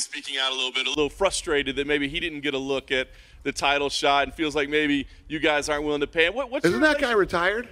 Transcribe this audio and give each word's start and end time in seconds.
been 0.00 0.22
speaking 0.22 0.40
out 0.40 0.50
a 0.52 0.54
little 0.54 0.72
bit, 0.72 0.86
a 0.86 0.88
little 0.88 1.10
frustrated 1.10 1.76
that 1.76 1.86
maybe 1.86 2.08
he 2.08 2.20
didn't 2.20 2.40
get 2.40 2.54
a 2.54 2.58
look 2.58 2.90
at 2.90 3.08
the 3.42 3.52
title 3.52 3.90
shot 3.90 4.24
and 4.24 4.34
feels 4.34 4.54
like 4.54 4.68
maybe 4.68 5.06
you 5.28 5.38
guys 5.38 5.68
aren't 5.68 5.84
willing 5.84 6.00
to 6.00 6.06
pay 6.06 6.26
him. 6.26 6.34
What, 6.34 6.50
what's 6.50 6.64
Isn't 6.64 6.80
that 6.80 6.98
guy 6.98 7.12
retired? 7.12 7.68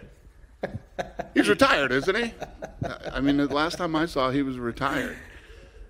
He's 1.32 1.48
retired, 1.48 1.92
isn't 1.92 2.16
he? 2.16 2.32
I 3.12 3.20
mean, 3.20 3.36
the 3.36 3.46
last 3.46 3.78
time 3.78 3.94
I 3.96 4.06
saw, 4.06 4.30
he 4.30 4.42
was 4.42 4.58
retired, 4.58 5.16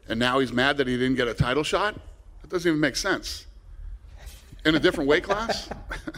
and 0.09 0.21
now 0.21 0.39
he's 0.39 0.53
mad 0.53 0.77
that 0.77 0.87
he 0.87 0.97
didn't 0.97 1.17
get 1.17 1.27
a 1.27 1.35
title 1.35 1.65
shot. 1.65 1.99
That 2.43 2.51
doesn't 2.51 2.69
even 2.69 2.81
make 2.81 2.97
sense. 2.97 3.47
In 4.65 4.75
a 4.75 4.79
different 4.79 5.09
weight 5.09 5.25
class, 5.25 5.71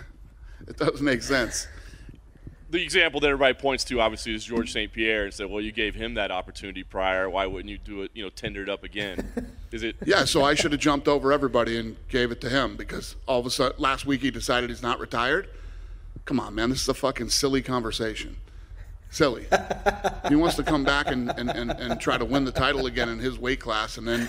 it 0.69 0.77
doesn't 0.77 1.05
make 1.05 1.23
sense. 1.23 1.69
The 2.71 2.83
example 2.83 3.21
that 3.21 3.27
everybody 3.27 3.55
points 3.55 3.85
to 3.85 4.01
obviously 4.01 4.35
is 4.35 4.45
George 4.45 4.73
St. 4.73 4.93
Pierre 4.93 5.25
and 5.25 5.35
said, 5.35 5.51
"Well, 5.51 5.61
you 5.61 5.73
gave 5.73 5.95
him 5.95 6.15
that 6.15 6.31
opportunity 6.31 6.85
prior. 6.85 7.29
Why 7.29 7.47
wouldn't 7.47 7.71
you 7.71 7.79
do 7.79 8.03
it? 8.03 8.13
You 8.15 8.25
know, 8.25 8.31
tender 8.31 8.63
it 8.63 8.69
up 8.69 8.85
again." 8.85 9.33
Is 9.73 9.83
it? 9.83 9.97
Yeah, 10.05 10.25
so 10.25 10.43
I 10.43 10.55
should 10.55 10.73
have 10.73 10.81
jumped 10.81 11.07
over 11.07 11.33
everybody 11.33 11.79
and 11.79 11.97
gave 12.09 12.33
it 12.33 12.41
to 12.41 12.49
him 12.49 12.77
because 12.77 13.15
all 13.29 13.39
of 13.39 13.47
a 13.47 13.51
sudden 13.51 13.81
last 13.81 14.05
week 14.05 14.21
he 14.21 14.31
decided 14.31 14.69
he's 14.71 14.83
not 14.83 14.99
retired. 14.99 15.49
Come 16.25 16.41
on, 16.41 16.55
man, 16.55 16.71
this 16.71 16.83
is 16.83 16.89
a 16.89 16.95
fucking 16.95 17.31
silly 17.31 17.63
conversation. 17.63 18.37
Silly. 19.11 19.47
he 20.29 20.37
wants 20.37 20.57
to 20.57 20.63
come 20.63 20.85
back 20.85 21.09
and, 21.09 21.31
and, 21.31 21.51
and, 21.51 21.71
and 21.73 22.01
try 22.01 22.17
to 22.17 22.25
win 22.25 22.45
the 22.45 22.53
title 22.53 22.87
again 22.87 23.09
in 23.09 23.19
his 23.19 23.39
weight 23.39 23.59
class 23.59 23.97
and 23.97 24.07
then 24.07 24.29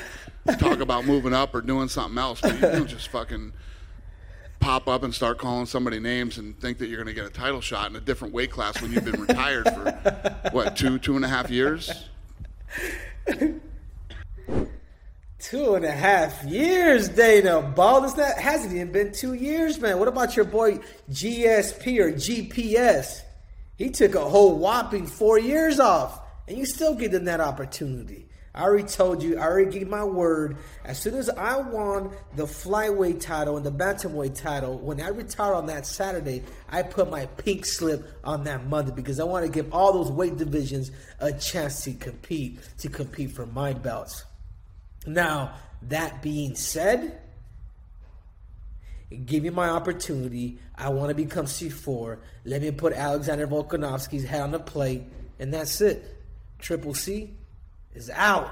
talk 0.58 0.80
about 0.80 1.06
moving 1.06 1.34
up 1.34 1.54
or 1.54 1.62
doing 1.62 1.88
something 1.88 2.18
else. 2.18 2.42
But 2.42 2.56
you 2.56 2.62
don't 2.62 2.88
just 2.88 3.10
fucking 3.10 3.54
pop 4.62 4.88
up 4.88 5.04
and 5.04 5.14
start 5.14 5.38
calling 5.38 5.66
somebody 5.66 6.00
names 6.00 6.38
and 6.38 6.58
think 6.60 6.78
that 6.78 6.88
you're 6.88 7.04
going 7.04 7.14
to 7.14 7.20
get 7.20 7.30
a 7.30 7.34
title 7.34 7.60
shot 7.60 7.90
in 7.90 7.96
a 7.98 8.00
different 8.00 8.34
weight 8.34 8.52
class 8.52 8.82
when 8.82 8.94
you've 8.94 9.04
been 9.04 9.20
retired 9.20 9.66
for, 9.66 10.50
what, 10.52 10.78
two, 10.78 10.98
two 11.00 11.16
and 11.18 11.26
a 11.26 11.28
half 11.28 11.50
years? 11.50 12.08
Two 15.40 15.74
and 15.74 15.84
a 15.84 15.92
half 15.92 16.44
years, 16.46 17.10
Dana. 17.10 17.62
Ball 17.62 18.06
is 18.06 18.14
that 18.14 18.38
hasn't 18.38 18.74
even 18.74 18.92
been 18.92 19.12
two 19.12 19.34
years, 19.34 19.80
man. 19.80 19.98
What 19.98 20.08
about 20.08 20.36
your 20.36 20.46
boy 20.46 20.80
GSP 21.10 22.00
or 22.00 22.12
GPS? 22.14 23.22
He 23.76 23.90
took 23.90 24.14
a 24.14 24.24
whole 24.24 24.58
whopping 24.58 25.08
four 25.08 25.40
years 25.40 25.80
off, 25.80 26.22
and 26.48 26.58
you 26.58 26.66
still 26.68 26.94
give 26.94 27.14
him 27.14 27.26
that 27.26 27.42
opportunity. 27.42 28.30
I 28.54 28.64
already 28.64 28.84
told 28.84 29.24
you, 29.24 29.38
I 29.38 29.44
already 29.44 29.72
gave 29.72 29.88
my 29.88 30.04
word. 30.04 30.58
As 30.84 31.00
soon 31.00 31.16
as 31.16 31.30
I 31.30 31.58
won 31.58 32.12
the 32.36 32.44
flyweight 32.44 33.22
title 33.22 33.56
and 33.56 33.66
the 33.66 33.72
bantamweight 33.72 34.36
title, 34.36 34.78
when 34.78 35.00
I 35.00 35.08
retire 35.08 35.54
on 35.54 35.68
that 35.68 35.86
Saturday, 35.86 36.44
I 36.68 36.84
put 36.84 37.10
my 37.10 37.28
pink 37.28 37.66
slip 37.66 38.06
on 38.26 38.44
that 38.44 38.68
Monday 38.68 38.92
because 38.94 39.22
I 39.22 39.24
want 39.24 39.46
to 39.46 39.52
give 39.52 39.74
all 39.74 39.94
those 39.94 40.12
weight 40.12 40.36
divisions 40.36 40.92
a 41.20 41.32
chance 41.32 41.86
to 41.86 41.94
compete, 41.94 42.60
to 42.80 42.90
compete 42.90 43.32
for 43.32 43.46
my 43.46 43.72
belts. 43.72 44.26
Now, 45.08 45.56
that 45.84 46.22
being 46.22 46.56
said, 46.56 47.22
give 49.26 49.44
me 49.44 49.50
my 49.50 49.70
opportunity. 49.70 50.60
I 50.76 50.90
want 50.90 51.08
to 51.08 51.16
become 51.16 51.46
C4. 51.46 52.18
Let 52.44 52.62
me 52.62 52.72
put 52.72 52.92
Alexander 52.92 53.48
Volkanovski's 53.48 54.26
head 54.26 54.42
on 54.42 54.52
the 54.52 54.60
plate, 54.60 55.04
and 55.40 55.54
that's 55.54 55.80
it. 55.80 56.18
Triple 56.60 56.94
C 56.94 57.38
is 57.94 58.10
out. 58.10 58.50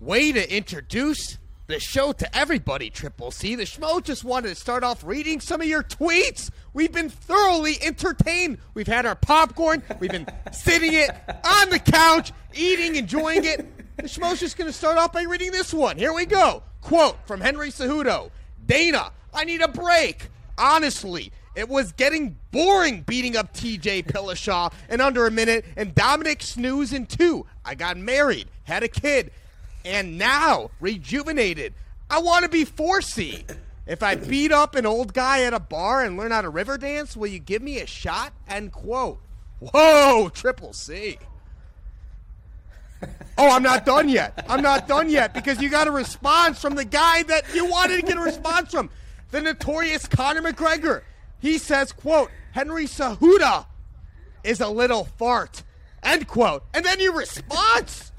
Way 0.00 0.32
to 0.32 0.54
introduce 0.54 1.38
the 1.68 1.78
show 1.78 2.12
to 2.12 2.36
everybody, 2.36 2.90
Triple 2.90 3.30
C. 3.30 3.54
The 3.54 3.64
Schmo 3.64 4.02
just 4.02 4.24
wanted 4.24 4.48
to 4.48 4.54
start 4.54 4.84
off 4.84 5.04
reading 5.04 5.40
some 5.40 5.60
of 5.60 5.66
your 5.66 5.82
tweets. 5.82 6.50
We've 6.74 6.92
been 6.92 7.08
thoroughly 7.08 7.78
entertained. 7.80 8.58
We've 8.74 8.86
had 8.86 9.06
our 9.06 9.14
popcorn. 9.14 9.82
We've 10.00 10.10
been 10.10 10.26
sitting 10.52 10.92
it 10.92 11.10
on 11.44 11.70
the 11.70 11.78
couch, 11.78 12.32
eating, 12.54 12.96
enjoying 12.96 13.44
it. 13.44 13.96
The 13.96 14.04
Schmo's 14.04 14.40
just 14.40 14.56
going 14.56 14.70
to 14.70 14.76
start 14.76 14.98
off 14.98 15.12
by 15.12 15.22
reading 15.22 15.52
this 15.52 15.72
one. 15.72 15.96
Here 15.96 16.12
we 16.12 16.26
go. 16.26 16.62
Quote 16.80 17.16
from 17.26 17.40
Henry 17.40 17.70
Cejudo. 17.70 18.30
Dana, 18.66 19.12
I 19.32 19.44
need 19.44 19.62
a 19.62 19.68
break. 19.68 20.28
Honestly, 20.58 21.32
it 21.54 21.68
was 21.68 21.92
getting 21.92 22.36
boring 22.50 23.02
beating 23.02 23.36
up 23.36 23.52
TJ 23.52 24.06
Dillashaw 24.06 24.72
in 24.88 25.00
under 25.00 25.26
a 25.26 25.30
minute 25.30 25.64
and 25.76 25.94
Dominic 25.94 26.42
Snooze 26.42 26.92
in 26.92 27.06
two. 27.06 27.46
I 27.64 27.74
got 27.74 27.96
married, 27.96 28.48
had 28.64 28.82
a 28.82 28.88
kid, 28.88 29.32
and 29.84 30.18
now 30.18 30.70
rejuvenated. 30.80 31.74
I 32.08 32.18
want 32.18 32.44
to 32.44 32.48
be 32.48 32.64
4C. 32.64 33.56
If 33.86 34.02
I 34.02 34.14
beat 34.14 34.52
up 34.52 34.74
an 34.74 34.86
old 34.86 35.12
guy 35.12 35.42
at 35.42 35.52
a 35.52 35.60
bar 35.60 36.04
and 36.04 36.16
learn 36.16 36.30
how 36.30 36.42
to 36.42 36.48
river 36.48 36.78
dance, 36.78 37.16
will 37.16 37.26
you 37.26 37.38
give 37.38 37.62
me 37.62 37.80
a 37.80 37.86
shot? 37.86 38.32
End 38.48 38.72
quote. 38.72 39.18
Whoa, 39.58 40.30
Triple 40.32 40.72
C. 40.72 41.18
Oh, 43.38 43.50
I'm 43.50 43.62
not 43.62 43.84
done 43.84 44.08
yet. 44.08 44.44
I'm 44.48 44.62
not 44.62 44.86
done 44.86 45.08
yet 45.08 45.34
because 45.34 45.60
you 45.60 45.68
got 45.68 45.88
a 45.88 45.90
response 45.90 46.60
from 46.60 46.74
the 46.74 46.84
guy 46.84 47.22
that 47.24 47.54
you 47.54 47.66
wanted 47.66 47.96
to 47.96 48.02
get 48.02 48.16
a 48.16 48.20
response 48.20 48.70
from, 48.70 48.90
the 49.30 49.40
notorious 49.40 50.06
Conor 50.06 50.42
McGregor. 50.42 51.02
He 51.42 51.58
says, 51.58 51.92
"quote 51.92 52.30
Henry 52.52 52.86
Cejudo 52.86 53.66
is 54.42 54.60
a 54.60 54.68
little 54.68 55.04
fart." 55.04 55.62
End 56.02 56.26
quote. 56.26 56.64
And 56.74 56.84
then 56.84 56.98
your 56.98 57.14
response, 57.14 58.12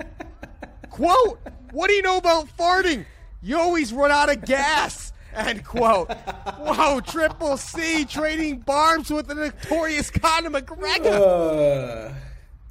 quote 0.89 1.39
What 1.71 1.87
do 1.87 1.93
you 1.93 2.01
know 2.01 2.17
about 2.17 2.47
farting? 2.57 3.05
You 3.41 3.59
always 3.59 3.91
run 3.91 4.11
out 4.11 4.31
of 4.31 4.45
gas. 4.45 5.11
End 5.35 5.65
quote. 5.65 6.11
Whoa, 6.11 7.01
Triple 7.01 7.57
C 7.57 8.05
trading 8.05 8.59
barbs 8.59 9.09
with 9.09 9.27
the 9.27 9.35
notorious 9.35 10.09
Conor 10.11 10.51
McGregor. 10.51 12.09
Uh, 12.09 12.13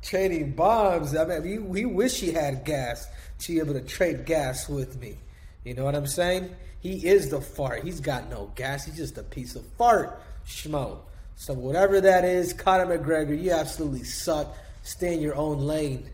trading 0.00 0.52
bombs. 0.52 1.14
I 1.16 1.24
mean, 1.24 1.42
we, 1.42 1.58
we 1.58 1.84
wish 1.84 2.20
he 2.20 2.32
had 2.32 2.64
gas 2.64 3.06
to 3.40 3.52
be 3.52 3.58
able 3.58 3.74
to 3.74 3.80
trade 3.80 4.24
gas 4.24 4.68
with 4.68 5.00
me. 5.00 5.18
You 5.64 5.74
know 5.74 5.84
what 5.84 5.94
I'm 5.94 6.06
saying? 6.06 6.54
He 6.80 7.06
is 7.06 7.30
the 7.30 7.40
fart. 7.40 7.84
He's 7.84 8.00
got 8.00 8.30
no 8.30 8.50
gas. 8.54 8.84
He's 8.84 8.96
just 8.96 9.18
a 9.18 9.22
piece 9.22 9.56
of 9.56 9.64
fart, 9.78 10.20
schmo. 10.46 10.98
So 11.36 11.54
whatever 11.54 12.00
that 12.00 12.24
is, 12.24 12.52
Conor 12.52 12.98
McGregor, 12.98 13.40
you 13.40 13.50
absolutely 13.50 14.04
suck. 14.04 14.56
Stay 14.82 15.14
in 15.14 15.20
your 15.20 15.34
own 15.36 15.58
lane, 15.58 16.08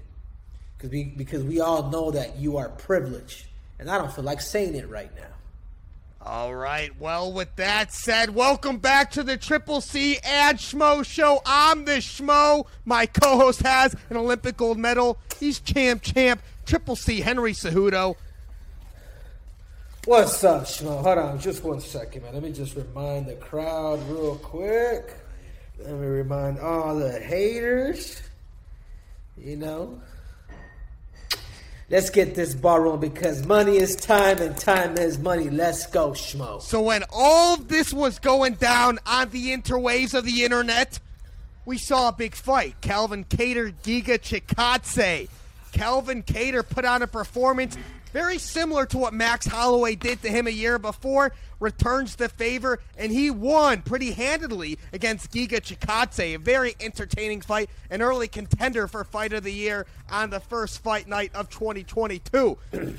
because 0.77 0.91
we 0.91 1.05
because 1.05 1.43
we 1.43 1.61
all 1.61 1.91
know 1.91 2.11
that 2.11 2.37
you 2.37 2.57
are 2.59 2.69
privileged, 2.69 3.47
and 3.79 3.91
I 3.91 3.99
don't 3.99 4.13
feel 4.13 4.25
like 4.25 4.41
saying 4.41 4.75
it 4.75 4.89
right 4.89 5.15
now. 5.17 5.23
All 6.21 6.55
right. 6.55 6.91
Well, 7.01 7.33
with 7.33 7.55
that 7.57 7.93
said, 7.93 8.35
welcome 8.35 8.79
back 8.79 9.11
to 9.13 9.23
the 9.23 9.37
Triple 9.37 9.81
C 9.81 10.19
and 10.25 10.59
Schmo 10.59 11.05
Show. 11.07 11.41
I'm 11.47 11.85
the 11.85 11.99
Schmo. 11.99 12.67
My 12.85 13.07
co-host 13.07 13.63
has 13.63 13.95
an 14.11 14.17
Olympic 14.17 14.57
gold 14.57 14.79
medal. 14.79 15.17
He's 15.39 15.61
champ, 15.61 16.03
champ. 16.03 16.43
Triple 16.67 16.97
C 16.97 17.21
Henry 17.21 17.53
Cejudo. 17.53 18.17
What's 20.05 20.43
up, 20.43 20.63
Schmo? 20.63 21.03
Hold 21.03 21.19
on, 21.19 21.39
just 21.39 21.63
one 21.63 21.81
second, 21.81 22.23
man. 22.23 22.33
Let 22.33 22.43
me 22.43 22.53
just 22.53 22.75
remind 22.75 23.27
the 23.27 23.35
crowd 23.35 24.01
real 24.09 24.37
quick. 24.37 25.15
Let 25.79 25.93
me 25.93 26.07
remind 26.07 26.59
all 26.61 26.97
the 26.97 27.21
haters. 27.21 28.23
You 29.37 29.57
know, 29.57 30.01
let's 31.91 32.09
get 32.11 32.35
this 32.35 32.55
ball 32.55 32.81
rolling 32.81 33.01
because 33.01 33.45
money 33.45 33.77
is 33.77 33.97
time 33.97 34.39
and 34.39 34.57
time 34.57 34.97
is 34.97 35.19
money. 35.19 35.51
Let's 35.51 35.87
go, 35.87 36.11
Schmo. 36.13 36.63
So 36.63 36.81
when 36.81 37.05
all 37.13 37.57
this 37.59 37.93
was 37.93 38.19
going 38.19 38.55
down 38.55 38.99
on 39.05 39.29
the 39.29 39.51
interwaves 39.51 40.15
of 40.15 40.25
the 40.25 40.43
internet, 40.43 41.01
we 41.67 41.77
saw 41.77 42.09
a 42.09 42.13
big 42.13 42.35
fight. 42.35 42.81
Calvin 42.81 43.25
Kattar, 43.25 43.75
Giga 43.83 44.19
Chikadze. 44.19 45.29
Calvin 45.73 46.23
Kattar 46.23 46.67
put 46.67 46.87
on 46.87 47.03
a 47.03 47.07
performance 47.07 47.77
very 48.09 48.39
similar 48.39 48.87
to 48.87 48.99
what 48.99 49.15
Max 49.15 49.47
Holloway 49.47 49.95
did 49.95 50.23
to 50.23 50.29
him 50.29 50.47
a 50.47 50.51
year 50.51 50.79
before, 50.79 51.33
returns 51.61 52.17
the 52.17 52.29
favor, 52.29 52.81
and 52.97 53.13
he 53.13 53.31
won 53.31 53.83
pretty 53.83 54.13
handedly 54.13 54.79
against 54.93 55.31
Giga 55.33 55.61
Chikadze. 55.61 56.35
A 56.35 56.39
very 56.39 56.75
entertaining 56.81 57.41
fight, 57.41 57.71
an 57.91 58.03
early 58.03 58.29
contender 58.29 58.87
for 58.87 59.05
Fight 59.05 59.33
of 59.33 59.45
the 59.45 59.53
Year 59.53 59.87
on 60.11 60.31
the 60.31 60.41
first 60.41 60.83
fight 60.83 61.09
night 61.09 61.33
of 61.35 61.49
2022. 61.51 62.59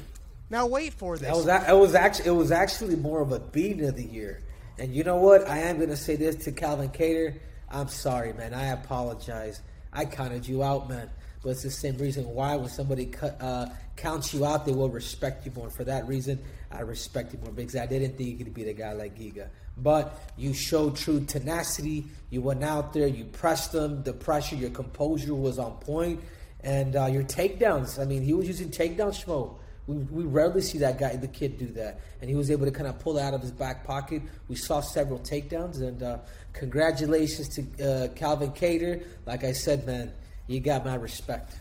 now 0.49 0.67
wait 0.67 0.93
for 0.93 1.17
this. 1.17 1.27
That 1.27 1.35
was 1.35 1.69
it 1.69 1.75
was 1.75 1.95
actually 1.95 2.27
it 2.27 2.31
was 2.31 2.51
actually 2.51 2.95
more 2.95 3.21
of 3.21 3.31
a 3.31 3.39
beating 3.39 3.85
of 3.85 3.95
the 3.95 4.03
year. 4.03 4.41
And 4.77 4.93
you 4.95 5.03
know 5.03 5.17
what? 5.17 5.47
I 5.47 5.59
am 5.59 5.77
going 5.77 5.89
to 5.89 5.97
say 5.97 6.15
this 6.15 6.37
to 6.45 6.51
Calvin 6.51 6.89
Kattar. 6.89 7.37
I'm 7.69 7.89
sorry, 7.89 8.33
man. 8.33 8.53
I 8.53 8.67
apologize. 8.67 9.61
I 9.91 10.05
counted 10.05 10.47
you 10.47 10.63
out, 10.63 10.89
man. 10.89 11.09
But 11.43 11.51
it's 11.51 11.63
the 11.63 11.71
same 11.71 11.97
reason 11.97 12.25
why 12.25 12.55
when 12.55 12.69
somebody 12.69 13.05
cut, 13.05 13.37
uh, 13.41 13.67
counts 13.99 14.33
you 14.33 14.45
out, 14.45 14.65
they 14.65 14.71
will 14.71 14.89
respect 14.89 15.45
you 15.45 15.51
more. 15.55 15.65
And 15.65 15.73
for 15.73 15.83
that 15.83 16.07
reason, 16.07 16.39
I 16.71 16.81
respect 16.81 17.33
you 17.33 17.39
more 17.39 17.51
because 17.51 17.75
I 17.75 17.85
didn't 17.85 18.17
think 18.17 18.29
you 18.29 18.37
could 18.37 18.53
beat 18.53 18.67
a 18.67 18.73
guy 18.73 18.93
like 18.93 19.17
Giga. 19.17 19.49
But 19.77 20.19
you 20.37 20.53
showed 20.53 20.95
true 20.95 21.23
tenacity. 21.25 22.05
You 22.29 22.41
went 22.41 22.63
out 22.63 22.93
there, 22.93 23.07
you 23.07 23.25
pressed 23.25 23.71
them. 23.71 24.03
The 24.03 24.13
pressure, 24.13 24.55
your 24.55 24.69
composure 24.69 25.35
was 25.35 25.59
on 25.59 25.73
point, 25.77 26.21
and 26.61 26.95
uh, 26.95 27.05
your 27.05 27.23
takedowns. 27.23 27.99
I 27.99 28.05
mean, 28.05 28.23
he 28.23 28.33
was 28.33 28.47
using 28.47 28.69
takedown 28.69 29.11
schmo. 29.11 29.55
We, 29.87 29.95
we 29.95 30.23
rarely 30.23 30.61
see 30.61 30.77
that 30.79 30.99
guy, 30.99 31.15
the 31.15 31.27
kid, 31.27 31.57
do 31.57 31.67
that, 31.73 32.01
and 32.21 32.29
he 32.29 32.35
was 32.35 32.51
able 32.51 32.65
to 32.65 32.71
kind 32.71 32.87
of 32.87 32.99
pull 32.99 33.17
out 33.17 33.33
of 33.33 33.41
his 33.41 33.51
back 33.51 33.85
pocket. 33.85 34.21
We 34.47 34.55
saw 34.55 34.81
several 34.81 35.19
takedowns, 35.19 35.81
and 35.81 36.03
uh, 36.03 36.19
congratulations 36.53 37.49
to 37.55 37.61
uh, 37.83 38.07
Calvin 38.09 38.51
Kattar. 38.51 39.03
Like 39.25 39.43
I 39.43 39.53
said, 39.53 39.87
man, 39.87 40.11
you 40.47 40.59
got 40.59 40.85
my 40.85 40.95
respect. 40.95 41.55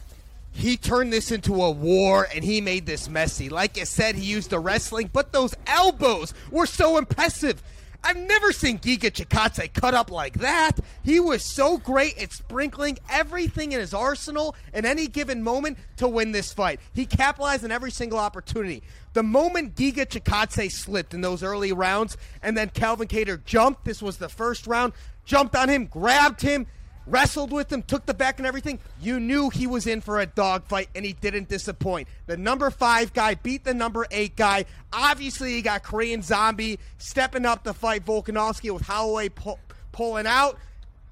He 0.58 0.76
turned 0.76 1.12
this 1.12 1.30
into 1.30 1.62
a 1.62 1.70
war 1.70 2.26
and 2.34 2.42
he 2.44 2.60
made 2.60 2.84
this 2.84 3.08
messy. 3.08 3.48
Like 3.48 3.78
I 3.78 3.84
said, 3.84 4.16
he 4.16 4.24
used 4.24 4.50
the 4.50 4.58
wrestling, 4.58 5.08
but 5.12 5.32
those 5.32 5.54
elbows 5.66 6.34
were 6.50 6.66
so 6.66 6.98
impressive. 6.98 7.62
I've 8.02 8.16
never 8.16 8.52
seen 8.52 8.78
Giga 8.78 9.10
Chikadze 9.10 9.72
cut 9.72 9.94
up 9.94 10.10
like 10.10 10.38
that. 10.38 10.78
He 11.04 11.20
was 11.20 11.44
so 11.44 11.78
great 11.78 12.20
at 12.20 12.32
sprinkling 12.32 12.98
everything 13.08 13.72
in 13.72 13.80
his 13.80 13.94
arsenal 13.94 14.56
in 14.72 14.84
any 14.84 15.06
given 15.06 15.42
moment 15.42 15.78
to 15.96 16.08
win 16.08 16.32
this 16.32 16.52
fight. 16.52 16.80
He 16.92 17.06
capitalized 17.06 17.64
on 17.64 17.70
every 17.70 17.90
single 17.90 18.18
opportunity. 18.18 18.82
The 19.12 19.22
moment 19.22 19.76
Giga 19.76 20.06
Chikadze 20.06 20.70
slipped 20.70 21.14
in 21.14 21.20
those 21.20 21.42
early 21.42 21.72
rounds, 21.72 22.16
and 22.42 22.56
then 22.56 22.70
Calvin 22.70 23.08
Kattar 23.08 23.44
jumped, 23.44 23.84
this 23.84 24.02
was 24.02 24.18
the 24.18 24.28
first 24.28 24.66
round, 24.66 24.92
jumped 25.24 25.54
on 25.54 25.68
him, 25.68 25.86
grabbed 25.86 26.40
him, 26.40 26.66
wrestled 27.10 27.52
with 27.52 27.72
him, 27.72 27.82
took 27.82 28.06
the 28.06 28.14
back 28.14 28.38
and 28.38 28.46
everything, 28.46 28.78
you 29.00 29.18
knew 29.20 29.50
he 29.50 29.66
was 29.66 29.86
in 29.86 30.00
for 30.00 30.20
a 30.20 30.26
dogfight, 30.26 30.88
and 30.94 31.04
he 31.04 31.12
didn't 31.12 31.48
disappoint. 31.48 32.08
The 32.26 32.36
number 32.36 32.70
five 32.70 33.12
guy 33.12 33.34
beat 33.34 33.64
the 33.64 33.74
number 33.74 34.06
eight 34.10 34.36
guy. 34.36 34.64
Obviously, 34.92 35.54
he 35.54 35.62
got 35.62 35.82
Korean 35.82 36.22
Zombie 36.22 36.78
stepping 36.98 37.44
up 37.46 37.64
to 37.64 37.72
fight 37.72 38.04
Volkanovski 38.04 38.72
with 38.72 38.82
Holloway 38.82 39.28
pu- 39.28 39.58
pulling 39.92 40.26
out. 40.26 40.58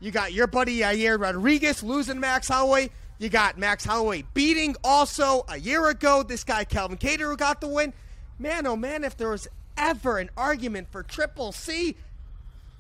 You 0.00 0.10
got 0.10 0.32
your 0.32 0.46
buddy 0.46 0.78
Yair 0.80 1.18
Rodriguez 1.18 1.82
losing 1.82 2.20
Max 2.20 2.48
Holloway. 2.48 2.90
You 3.18 3.30
got 3.30 3.56
Max 3.56 3.84
Holloway 3.84 4.24
beating 4.34 4.76
also 4.84 5.44
a 5.48 5.58
year 5.58 5.88
ago 5.88 6.22
this 6.22 6.44
guy 6.44 6.64
Calvin 6.64 6.98
Kattar 6.98 7.30
who 7.30 7.36
got 7.36 7.62
the 7.62 7.68
win. 7.68 7.94
Man, 8.38 8.66
oh 8.66 8.76
man, 8.76 9.04
if 9.04 9.16
there 9.16 9.30
was 9.30 9.48
ever 9.78 10.18
an 10.18 10.28
argument 10.36 10.88
for 10.90 11.02
Triple 11.02 11.52
C 11.52 11.96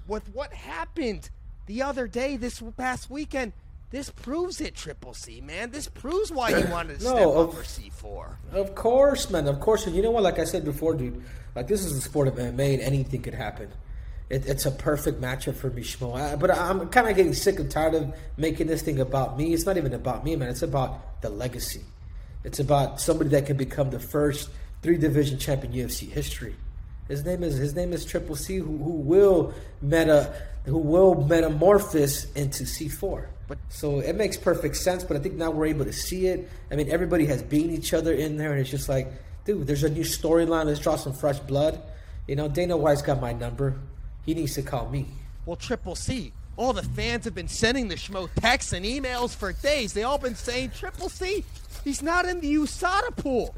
with 0.06 0.28
what 0.34 0.52
happened 0.52 1.30
the 1.66 1.82
other 1.82 2.06
day, 2.06 2.36
this 2.36 2.62
past 2.76 3.10
weekend, 3.10 3.52
this 3.90 4.10
proves 4.10 4.60
it, 4.60 4.74
Triple 4.74 5.14
C, 5.14 5.40
man. 5.40 5.70
This 5.70 5.88
proves 5.88 6.32
why 6.32 6.50
you 6.50 6.66
wanted 6.68 6.98
to 7.00 7.04
No, 7.04 7.14
step 7.14 7.26
of- 7.28 7.54
for 7.54 7.62
C4. 7.62 8.36
Of 8.52 8.74
course, 8.74 9.30
man. 9.30 9.46
Of 9.46 9.60
course. 9.60 9.86
And 9.86 9.94
you 9.94 10.02
know 10.02 10.10
what? 10.10 10.22
Like 10.24 10.38
I 10.38 10.44
said 10.44 10.64
before, 10.64 10.94
dude, 10.94 11.22
like 11.54 11.68
this 11.68 11.84
is 11.84 11.94
the 11.94 12.00
sport 12.00 12.26
of 12.28 12.34
MMA 12.34 12.74
and 12.74 12.82
anything 12.82 13.22
could 13.22 13.34
happen. 13.34 13.68
It, 14.28 14.44
it's 14.46 14.66
a 14.66 14.72
perfect 14.72 15.20
matchup 15.20 15.54
for 15.54 15.70
me, 15.70 15.82
Schmo. 15.82 16.16
I, 16.16 16.34
but 16.34 16.50
I'm 16.50 16.88
kind 16.88 17.08
of 17.08 17.14
getting 17.16 17.32
sick 17.32 17.60
and 17.60 17.70
tired 17.70 17.94
of 17.94 18.12
making 18.36 18.66
this 18.66 18.82
thing 18.82 18.98
about 18.98 19.38
me. 19.38 19.54
It's 19.54 19.64
not 19.66 19.76
even 19.76 19.94
about 19.94 20.24
me, 20.24 20.34
man. 20.34 20.48
It's 20.48 20.62
about 20.62 21.22
the 21.22 21.30
legacy. 21.30 21.82
It's 22.42 22.58
about 22.58 23.00
somebody 23.00 23.30
that 23.30 23.46
can 23.46 23.56
become 23.56 23.90
the 23.90 24.00
first 24.00 24.50
three 24.82 24.98
division 24.98 25.38
champion 25.38 25.72
in 25.72 25.86
UFC 25.88 26.08
history. 26.10 26.56
His 27.08 27.24
name 27.24 27.42
is 27.42 27.56
his 27.56 27.74
name 27.74 27.92
is 27.92 28.04
Triple 28.04 28.36
C, 28.36 28.56
who, 28.56 28.76
who 28.78 28.92
will 28.92 29.54
meta 29.80 30.34
who 30.64 30.78
will 30.78 31.24
metamorphose 31.26 32.26
into 32.34 32.64
C4. 32.64 33.26
So 33.68 34.00
it 34.00 34.16
makes 34.16 34.36
perfect 34.36 34.76
sense. 34.76 35.04
But 35.04 35.16
I 35.16 35.20
think 35.20 35.34
now 35.34 35.50
we're 35.50 35.66
able 35.66 35.84
to 35.84 35.92
see 35.92 36.26
it. 36.26 36.48
I 36.70 36.76
mean, 36.76 36.90
everybody 36.90 37.26
has 37.26 37.42
beaten 37.42 37.70
each 37.70 37.94
other 37.94 38.12
in 38.12 38.36
there, 38.36 38.50
and 38.50 38.60
it's 38.60 38.70
just 38.70 38.88
like, 38.88 39.12
dude, 39.44 39.66
there's 39.66 39.84
a 39.84 39.88
new 39.88 40.02
storyline. 40.02 40.66
Let's 40.66 40.80
draw 40.80 40.96
some 40.96 41.12
fresh 41.12 41.38
blood. 41.38 41.80
You 42.26 42.34
know, 42.34 42.48
Dana 42.48 42.76
White's 42.76 43.02
got 43.02 43.20
my 43.20 43.32
number. 43.32 43.78
He 44.24 44.34
needs 44.34 44.54
to 44.54 44.62
call 44.62 44.88
me. 44.90 45.06
Well, 45.44 45.54
Triple 45.54 45.94
C, 45.94 46.32
all 46.56 46.72
the 46.72 46.82
fans 46.82 47.24
have 47.24 47.34
been 47.34 47.46
sending 47.46 47.86
the 47.86 47.94
Schmo 47.94 48.28
texts 48.34 48.72
and 48.72 48.84
emails 48.84 49.34
for 49.34 49.52
days. 49.52 49.92
They 49.92 50.02
all 50.02 50.18
been 50.18 50.34
saying, 50.34 50.70
Triple 50.70 51.08
C, 51.08 51.44
he's 51.84 52.02
not 52.02 52.26
in 52.26 52.40
the 52.40 52.52
USADA 52.56 53.14
pool. 53.16 53.54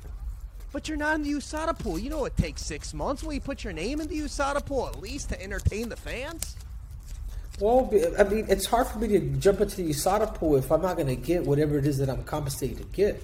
But 0.72 0.88
you're 0.88 0.98
not 0.98 1.14
in 1.14 1.22
the 1.22 1.32
USADA 1.32 1.78
pool. 1.78 1.98
You 1.98 2.10
know 2.10 2.24
it 2.26 2.36
takes 2.36 2.62
six 2.62 2.92
months 2.92 3.22
when 3.22 3.34
you 3.34 3.40
put 3.40 3.64
your 3.64 3.72
name 3.72 4.00
in 4.00 4.08
the 4.08 4.20
USADA 4.20 4.64
pool 4.66 4.86
at 4.86 5.00
least 5.00 5.30
to 5.30 5.42
entertain 5.42 5.88
the 5.88 5.96
fans. 5.96 6.56
Well, 7.60 7.90
I 8.18 8.22
mean, 8.22 8.46
it's 8.48 8.66
hard 8.66 8.86
for 8.86 8.98
me 8.98 9.08
to 9.08 9.20
jump 9.38 9.60
into 9.60 9.76
the 9.76 9.90
USADA 9.90 10.34
pool 10.34 10.56
if 10.56 10.70
I'm 10.70 10.82
not 10.82 10.96
going 10.96 11.08
to 11.08 11.16
get 11.16 11.44
whatever 11.44 11.76
it 11.76 11.86
is 11.86 11.98
that 11.98 12.08
I'm 12.08 12.22
compensated 12.22 12.78
to 12.78 12.84
get. 12.84 13.22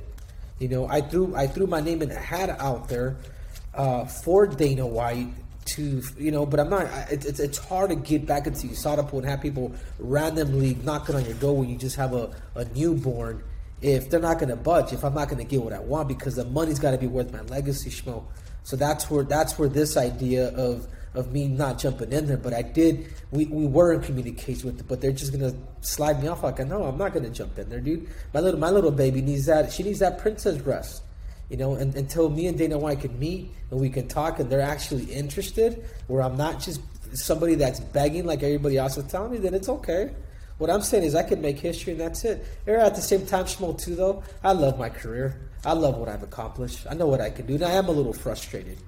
You 0.58 0.68
know, 0.68 0.88
I 0.88 1.00
threw 1.00 1.34
I 1.36 1.46
threw 1.46 1.66
my 1.66 1.80
name 1.80 2.02
in 2.02 2.10
a 2.10 2.18
hat 2.18 2.48
out 2.48 2.88
there 2.88 3.16
uh, 3.74 4.04
for 4.06 4.46
Dana 4.46 4.86
White 4.86 5.28
to 5.66 6.02
you 6.18 6.30
know, 6.30 6.46
but 6.46 6.60
I'm 6.60 6.70
not. 6.70 6.86
It's 7.10 7.38
it's, 7.40 7.58
hard 7.58 7.90
to 7.90 7.96
get 7.96 8.26
back 8.26 8.46
into 8.46 8.66
USADA 8.68 9.08
pool 9.08 9.20
and 9.20 9.28
have 9.28 9.40
people 9.40 9.72
randomly 9.98 10.76
knocking 10.82 11.14
on 11.14 11.24
your 11.24 11.34
door 11.34 11.56
when 11.56 11.68
you 11.68 11.76
just 11.76 11.96
have 11.96 12.12
a, 12.12 12.34
a 12.54 12.64
newborn. 12.66 13.42
If 13.80 14.10
they're 14.10 14.20
not 14.20 14.38
going 14.38 14.48
to 14.48 14.56
budge, 14.56 14.92
if 14.92 15.04
I'm 15.04 15.14
not 15.14 15.28
going 15.28 15.38
to 15.38 15.44
get 15.44 15.62
what 15.62 15.72
I 15.72 15.80
want, 15.80 16.08
because 16.08 16.36
the 16.36 16.44
money's 16.44 16.78
got 16.78 16.92
to 16.92 16.98
be 16.98 17.06
worth 17.06 17.32
my 17.32 17.42
legacy, 17.42 17.90
schmo. 17.90 18.24
So 18.62 18.76
that's 18.76 19.10
where 19.10 19.24
that's 19.24 19.58
where 19.58 19.68
this 19.68 19.96
idea 19.96 20.48
of 20.56 20.88
of 21.14 21.32
me 21.32 21.46
not 21.46 21.78
jumping 21.78 22.12
in 22.12 22.26
there. 22.26 22.36
But 22.36 22.54
I 22.54 22.62
did. 22.62 23.12
We, 23.30 23.46
we 23.46 23.66
were 23.66 23.92
in 23.92 24.00
communication 24.00 24.66
with 24.66 24.80
it, 24.80 24.88
but 24.88 25.00
they're 25.00 25.12
just 25.12 25.32
gonna 25.32 25.54
slide 25.80 26.22
me 26.22 26.28
off 26.28 26.42
like 26.42 26.58
know 26.60 26.84
I'm 26.84 26.98
not 26.98 27.12
gonna 27.12 27.30
jump 27.30 27.58
in 27.58 27.68
there, 27.68 27.80
dude. 27.80 28.08
My 28.32 28.40
little 28.40 28.58
my 28.58 28.70
little 28.70 28.90
baby 28.90 29.20
needs 29.20 29.46
that. 29.46 29.70
She 29.70 29.82
needs 29.82 29.98
that 29.98 30.18
princess 30.18 30.60
rest. 30.62 31.02
You 31.50 31.58
know, 31.58 31.74
and 31.74 31.94
until 31.94 32.30
me 32.30 32.46
and 32.46 32.56
Dana 32.56 32.78
White 32.78 33.00
can 33.00 33.18
meet 33.18 33.52
and 33.70 33.78
we 33.78 33.90
can 33.90 34.08
talk, 34.08 34.40
and 34.40 34.48
they're 34.48 34.62
actually 34.62 35.04
interested, 35.04 35.84
where 36.06 36.22
I'm 36.22 36.36
not 36.38 36.58
just 36.58 36.80
somebody 37.12 37.54
that's 37.54 37.80
begging 37.80 38.24
like 38.24 38.42
everybody 38.42 38.78
else 38.78 38.96
is 38.96 39.04
telling 39.04 39.32
me, 39.32 39.38
then 39.38 39.54
it's 39.54 39.68
okay. 39.68 40.10
What 40.58 40.70
I'm 40.70 40.82
saying 40.82 41.04
is 41.04 41.14
I 41.14 41.24
can 41.24 41.40
make 41.40 41.58
history 41.58 41.92
and 41.92 42.00
that's 42.00 42.24
it. 42.24 42.44
Or 42.66 42.76
at 42.76 42.94
the 42.94 43.02
same 43.02 43.26
time, 43.26 43.44
Schmo 43.44 43.78
too 43.78 43.96
though, 43.96 44.22
I 44.42 44.52
love 44.52 44.78
my 44.78 44.88
career. 44.88 45.40
I 45.64 45.72
love 45.72 45.96
what 45.96 46.08
I've 46.08 46.22
accomplished. 46.22 46.86
I 46.88 46.94
know 46.94 47.06
what 47.06 47.20
I 47.20 47.30
can 47.30 47.46
do. 47.46 47.54
And 47.54 47.64
I 47.64 47.72
am 47.72 47.88
a 47.88 47.92
little 47.92 48.12
frustrated. 48.12 48.78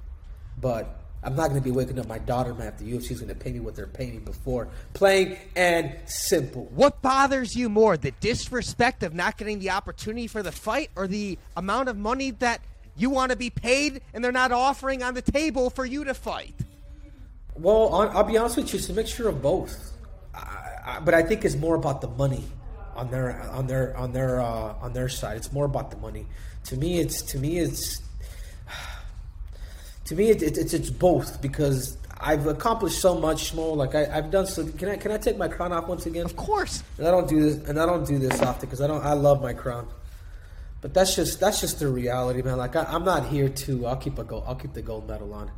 But 0.59 1.01
I'm 1.23 1.35
not 1.35 1.49
going 1.49 1.59
to 1.59 1.63
be 1.63 1.71
waking 1.71 1.99
up 1.99 2.07
my 2.07 2.19
daughter, 2.19 2.53
man, 2.53 2.67
if 2.67 2.77
the 2.77 2.91
UFC's 2.91 3.19
going 3.19 3.33
to 3.33 3.35
pay 3.35 3.51
me 3.51 3.59
what 3.59 3.75
they're 3.75 3.87
paying 3.87 4.11
me 4.11 4.19
before. 4.19 4.69
Plain 4.93 5.37
and 5.55 5.95
simple. 6.05 6.65
What 6.73 7.01
bothers 7.01 7.55
you 7.55 7.69
more, 7.69 7.97
the 7.97 8.11
disrespect 8.11 9.03
of 9.03 9.13
not 9.13 9.37
getting 9.37 9.59
the 9.59 9.71
opportunity 9.71 10.27
for 10.27 10.43
the 10.43 10.51
fight 10.51 10.89
or 10.95 11.07
the 11.07 11.37
amount 11.55 11.89
of 11.89 11.97
money 11.97 12.31
that 12.31 12.61
you 12.95 13.09
want 13.09 13.31
to 13.31 13.37
be 13.37 13.49
paid 13.49 14.01
and 14.13 14.23
they're 14.23 14.31
not 14.31 14.51
offering 14.51 15.03
on 15.03 15.15
the 15.15 15.21
table 15.21 15.69
for 15.69 15.85
you 15.85 16.03
to 16.03 16.13
fight? 16.13 16.55
Well, 17.55 17.93
I'll 17.93 18.23
be 18.23 18.37
honest 18.37 18.57
with 18.57 18.71
you, 18.71 18.79
it's 18.79 18.89
a 18.89 18.93
mixture 18.93 19.27
of 19.27 19.41
both. 19.41 19.96
I, 20.87 20.99
but 21.01 21.13
I 21.13 21.21
think 21.21 21.43
it's 21.43 21.55
more 21.55 21.75
about 21.75 21.99
the 21.99 22.07
money 22.07 22.45
on 22.95 23.11
their 23.11 23.41
on 23.51 23.67
their 23.67 23.95
on 23.97 24.13
their 24.13 24.41
uh, 24.41 24.73
on 24.81 24.93
their 24.93 25.09
side. 25.09 25.37
It's 25.37 25.51
more 25.51 25.65
about 25.65 25.91
the 25.91 25.97
money. 25.97 26.25
To 26.65 26.77
me, 26.77 26.99
it's 26.99 27.21
to 27.23 27.37
me 27.37 27.59
it's 27.59 28.01
to 30.05 30.15
me 30.15 30.29
it, 30.29 30.41
it, 30.41 30.57
it's 30.57 30.73
it's 30.73 30.89
both 30.89 31.41
because 31.41 31.97
I've 32.19 32.47
accomplished 32.47 32.99
so 32.99 33.19
much 33.19 33.53
more. 33.53 33.75
Like 33.75 33.95
I, 33.95 34.17
I've 34.17 34.31
done 34.31 34.47
so. 34.47 34.65
Can 34.65 34.89
I 34.89 34.95
can 34.95 35.11
I 35.11 35.17
take 35.17 35.37
my 35.37 35.49
crown 35.49 35.73
off 35.73 35.87
once 35.87 36.05
again? 36.05 36.25
Of 36.25 36.37
course. 36.37 36.83
And 36.97 37.05
I 37.05 37.11
don't 37.11 37.27
do 37.27 37.41
this, 37.41 37.67
and 37.67 37.79
I 37.79 37.85
don't 37.85 38.07
do 38.07 38.17
this 38.17 38.41
often 38.41 38.61
because 38.61 38.81
I 38.81 38.87
don't. 38.87 39.03
I 39.03 39.13
love 39.13 39.41
my 39.41 39.53
crown, 39.53 39.87
but 40.81 40.93
that's 40.93 41.15
just 41.15 41.41
that's 41.41 41.59
just 41.59 41.79
the 41.79 41.89
reality, 41.89 42.41
man. 42.41 42.57
Like 42.57 42.77
I, 42.77 42.83
I'm 42.83 43.03
not 43.03 43.27
here 43.27 43.49
to. 43.49 43.85
I'll 43.85 43.97
keep 43.97 44.17
a 44.17 44.23
gold. 44.23 44.45
I'll 44.47 44.55
keep 44.55 44.73
the 44.73 44.81
gold 44.81 45.07
medal 45.07 45.33
on. 45.33 45.51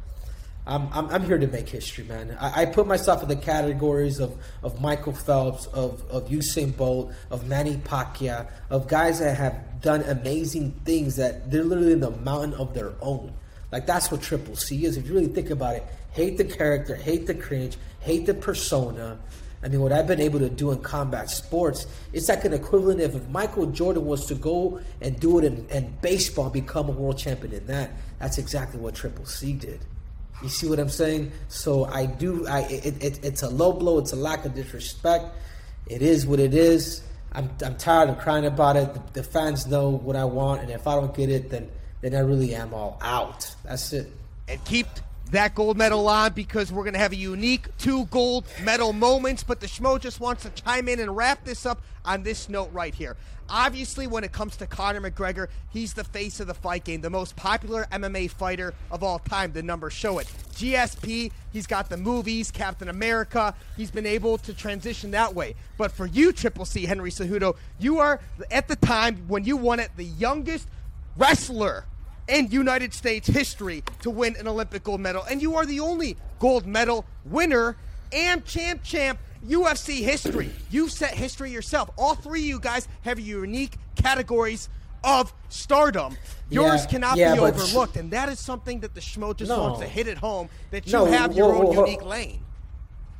I'm, 0.69 0.87
I'm, 0.93 1.09
I'm 1.09 1.23
here 1.23 1.39
to 1.39 1.47
make 1.47 1.67
history, 1.67 2.03
man. 2.03 2.37
I, 2.39 2.61
I 2.61 2.65
put 2.67 2.85
myself 2.85 3.23
in 3.23 3.27
the 3.27 3.35
categories 3.35 4.19
of, 4.19 4.37
of 4.61 4.79
Michael 4.79 5.13
Phelps, 5.13 5.65
of, 5.67 6.07
of 6.11 6.29
Usain 6.29 6.77
Bolt, 6.77 7.11
of 7.31 7.47
Manny 7.47 7.77
Pacquiao, 7.77 8.47
of 8.69 8.87
guys 8.87 9.17
that 9.17 9.35
have 9.35 9.81
done 9.81 10.03
amazing 10.03 10.79
things 10.85 11.15
that 11.15 11.49
they're 11.49 11.63
literally 11.63 11.93
in 11.93 12.01
the 12.01 12.11
mountain 12.11 12.53
of 12.53 12.75
their 12.75 12.93
own. 13.01 13.33
Like 13.71 13.87
that's 13.87 14.11
what 14.11 14.21
Triple 14.21 14.55
C 14.55 14.85
is. 14.85 14.95
If 14.95 15.07
you 15.07 15.15
really 15.15 15.27
think 15.27 15.49
about 15.49 15.75
it, 15.75 15.87
hate 16.11 16.37
the 16.37 16.43
character, 16.43 16.95
hate 16.95 17.25
the 17.25 17.33
cringe, 17.33 17.75
hate 17.99 18.27
the 18.27 18.35
persona. 18.35 19.17
I 19.63 19.69
mean, 19.69 19.81
what 19.81 19.91
I've 19.91 20.07
been 20.07 20.21
able 20.21 20.39
to 20.39 20.49
do 20.49 20.71
in 20.71 20.81
combat 20.81 21.31
sports, 21.31 21.87
it's 22.13 22.29
like 22.29 22.45
an 22.45 22.53
equivalent 22.53 23.01
of 23.01 23.15
if 23.15 23.27
Michael 23.29 23.65
Jordan 23.65 24.05
was 24.05 24.27
to 24.27 24.35
go 24.35 24.81
and 25.01 25.19
do 25.19 25.39
it 25.39 25.45
in, 25.45 25.67
in 25.69 25.97
baseball, 26.01 26.51
become 26.51 26.89
a 26.89 26.91
world 26.91 27.17
champion 27.17 27.53
in 27.53 27.65
that. 27.67 27.89
That's 28.19 28.37
exactly 28.37 28.79
what 28.79 28.93
Triple 28.93 29.25
C 29.25 29.53
did. 29.53 29.79
You 30.41 30.49
see 30.49 30.67
what 30.69 30.79
I'm 30.79 30.89
saying? 30.89 31.31
So 31.49 31.85
I 31.85 32.05
do. 32.05 32.47
I 32.47 32.61
it, 32.61 33.03
it, 33.03 33.25
it's 33.25 33.43
a 33.43 33.49
low 33.49 33.73
blow. 33.73 33.97
It's 33.99 34.13
a 34.13 34.15
lack 34.15 34.45
of 34.45 34.55
disrespect. 34.55 35.25
It 35.87 36.01
is 36.01 36.25
what 36.25 36.39
it 36.39 36.53
is. 36.53 37.01
I'm 37.33 37.49
I'm 37.63 37.75
tired 37.75 38.09
of 38.09 38.19
crying 38.19 38.45
about 38.45 38.75
it. 38.75 38.93
The, 38.93 39.21
the 39.21 39.23
fans 39.23 39.67
know 39.67 39.89
what 39.89 40.15
I 40.15 40.25
want, 40.25 40.61
and 40.61 40.71
if 40.71 40.87
I 40.87 40.95
don't 40.95 41.13
get 41.13 41.29
it, 41.29 41.49
then 41.49 41.69
then 42.01 42.15
I 42.15 42.19
really 42.19 42.55
am 42.55 42.73
all 42.73 42.97
out. 43.01 43.53
That's 43.63 43.91
it. 43.93 44.11
and 44.47 44.63
keep 44.65 44.87
that 45.31 45.55
gold 45.55 45.77
medal 45.77 46.07
on 46.07 46.33
because 46.33 46.71
we're 46.71 46.83
going 46.83 46.93
to 46.93 46.99
have 46.99 47.11
a 47.11 47.17
unique 47.17 47.67
two 47.77 48.05
gold 48.05 48.45
medal 48.63 48.93
moments. 48.93 49.43
But 49.43 49.59
the 49.59 49.67
Schmo 49.67 49.99
just 49.99 50.19
wants 50.19 50.43
to 50.43 50.49
chime 50.49 50.87
in 50.87 50.99
and 50.99 51.15
wrap 51.15 51.45
this 51.45 51.65
up 51.65 51.81
on 52.05 52.23
this 52.23 52.49
note 52.49 52.71
right 52.73 52.93
here. 52.93 53.15
Obviously, 53.51 54.05
when 54.05 54.23
it 54.23 54.31
comes 54.31 54.55
to 54.57 54.67
Conor 54.67 55.01
McGregor, 55.01 55.47
he's 55.71 55.93
the 55.93 56.03
face 56.03 56.39
of 56.39 56.45
the 56.45 56.53
fight 56.53 56.83
game, 56.83 57.01
the 57.01 57.09
most 57.09 57.35
popular 57.35 57.87
MMA 57.91 58.29
fighter 58.29 58.75
of 58.91 59.03
all 59.03 59.17
time. 59.17 59.53
The 59.53 59.63
numbers 59.63 59.93
show 59.93 60.19
it. 60.19 60.27
GSP, 60.53 61.31
he's 61.51 61.65
got 61.65 61.89
the 61.89 61.97
movies, 61.97 62.51
Captain 62.51 62.89
America. 62.89 63.55
He's 63.75 63.89
been 63.89 64.05
able 64.05 64.37
to 64.39 64.53
transition 64.53 65.11
that 65.11 65.33
way. 65.33 65.55
But 65.77 65.91
for 65.91 66.05
you, 66.05 66.31
Triple 66.31 66.65
C, 66.65 66.85
Henry 66.85 67.09
Cejudo, 67.09 67.55
you 67.79 67.97
are, 67.97 68.19
at 68.51 68.67
the 68.67 68.75
time 68.75 69.23
when 69.27 69.43
you 69.45 69.57
won 69.57 69.79
it, 69.79 69.89
the 69.97 70.05
youngest 70.05 70.67
wrestler 71.17 71.85
in 72.29 72.49
United 72.51 72.93
States 72.93 73.27
history 73.27 73.83
to 74.01 74.09
win 74.09 74.35
an 74.37 74.47
Olympic 74.47 74.83
gold 74.83 75.01
medal. 75.01 75.23
And 75.29 75.41
you 75.41 75.55
are 75.55 75.65
the 75.65 75.79
only 75.79 76.15
gold 76.39 76.65
medal 76.65 77.05
winner 77.25 77.75
and 78.13 78.45
champ 78.45 78.83
champ 78.83 79.19
UFC 79.45 80.01
history. 80.01 80.51
You've 80.69 80.91
set 80.91 81.13
history 81.13 81.51
yourself. 81.51 81.89
All 81.97 82.15
three 82.15 82.41
of 82.41 82.45
you 82.47 82.59
guys 82.59 82.87
have 83.01 83.19
unique 83.19 83.75
categories 83.95 84.69
of 85.03 85.33
stardom. 85.49 86.17
Yours 86.49 86.81
Yeah, 86.83 86.89
cannot 86.89 87.17
yeah, 87.17 87.33
be 87.35 87.39
overlooked, 87.39 87.95
and 87.95 88.11
that 88.11 88.27
is 88.29 88.39
something 88.39 88.81
that 88.81 88.93
the 88.95 88.99
schmo 89.01 89.35
just 89.35 89.49
No. 89.49 89.61
wants 89.61 89.79
to 89.79 89.87
hit 89.87 90.07
it 90.07 90.17
home 90.17 90.49
that 90.71 90.85
you 90.87 90.91
No, 90.93 91.05
have 91.05 91.33
your 91.33 91.53
own 91.53 91.71
unique 91.71 92.03
lane. 92.03 92.41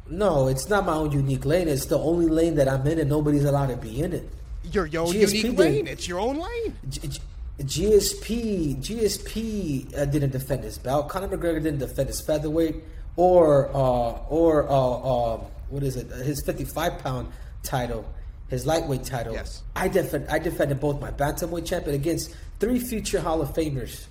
No, 0.09 0.47
it's 0.47 0.67
not 0.67 0.85
my 0.85 0.93
own 0.93 1.11
unique 1.11 1.45
lane. 1.45 1.67
It's 1.67 1.85
the 1.85 1.97
only 1.99 2.27
lane 2.27 2.55
that 2.55 2.67
I'm 2.67 2.85
in, 2.87 2.99
and 2.99 3.09
nobody's 3.09 3.45
allowed 3.45 3.67
to 3.67 3.77
be 3.77 4.01
in 4.01 4.11
it. 4.11 4.27
Your, 4.71 4.87
your 4.87 5.03
own 5.05 5.13
GSP 5.13 5.43
unique 5.43 5.57
lane. 5.59 5.87
It's 5.87 6.07
your 6.07 6.19
own 6.19 6.37
lane. 6.37 6.75
G- 6.89 7.07
G- 7.07 7.19
GSP 7.59 8.77
GSP 8.77 9.97
uh, 9.97 10.05
didn't 10.05 10.31
defend 10.31 10.63
his 10.63 10.77
belt. 10.77 11.09
Conor 11.09 11.27
McGregor 11.27 11.61
didn't 11.61 11.79
defend 11.79 12.07
his 12.07 12.21
featherweight 12.21 12.75
or 13.17 13.69
uh, 13.69 14.19
or 14.29 14.69
uh, 14.69 14.73
uh, 14.73 15.37
what 15.69 15.83
is 15.83 15.97
it? 15.97 16.07
His 16.25 16.41
55 16.45 16.99
pound 16.99 17.31
title, 17.63 18.05
his 18.47 18.65
lightweight 18.65 19.03
title. 19.03 19.33
Yes. 19.33 19.61
I 19.75 19.89
defend 19.89 20.27
I 20.29 20.39
defended 20.39 20.79
both 20.79 21.01
my 21.01 21.11
bantamweight 21.11 21.65
champion 21.65 21.95
against 21.95 22.33
three 22.59 22.79
future 22.79 23.19
Hall 23.19 23.41
of 23.41 23.49
Famers: 23.53 24.05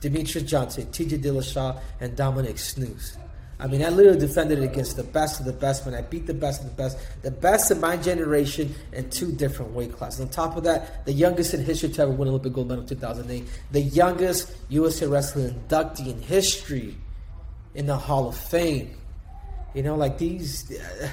Demetrious 0.00 0.46
Johnson, 0.46 0.90
T.J. 0.92 1.18
Dillashaw, 1.18 1.80
and 2.00 2.16
Dominic 2.16 2.58
Snooze. 2.58 3.18
I 3.58 3.66
mean, 3.66 3.82
I 3.82 3.88
literally 3.88 4.18
defended 4.18 4.58
it 4.58 4.64
against 4.64 4.96
the 4.96 5.02
best 5.02 5.40
of 5.40 5.46
the 5.46 5.52
best 5.52 5.86
when 5.86 5.94
I 5.94 6.02
beat 6.02 6.26
the 6.26 6.34
best 6.34 6.62
of 6.62 6.68
the 6.68 6.74
best, 6.74 6.98
the 7.22 7.30
best 7.30 7.70
of 7.70 7.80
my 7.80 7.96
generation 7.96 8.74
in 8.92 9.08
two 9.08 9.32
different 9.32 9.72
weight 9.72 9.92
classes. 9.94 10.20
On 10.20 10.28
top 10.28 10.56
of 10.58 10.64
that, 10.64 11.06
the 11.06 11.12
youngest 11.12 11.54
in 11.54 11.64
history 11.64 11.88
to 11.88 12.02
ever 12.02 12.10
win 12.10 12.28
Olympic 12.28 12.52
gold 12.52 12.68
medal 12.68 12.82
in 12.82 12.88
2008, 12.88 13.44
the 13.72 13.80
youngest 13.80 14.54
USA 14.68 15.06
wrestling 15.06 15.54
inductee 15.54 16.08
in 16.08 16.20
history 16.20 16.96
in 17.74 17.86
the 17.86 17.96
Hall 17.96 18.28
of 18.28 18.36
Fame. 18.36 18.94
You 19.74 19.82
know, 19.82 19.96
like 19.96 20.18
these. 20.18 20.70
uh, 20.78 21.08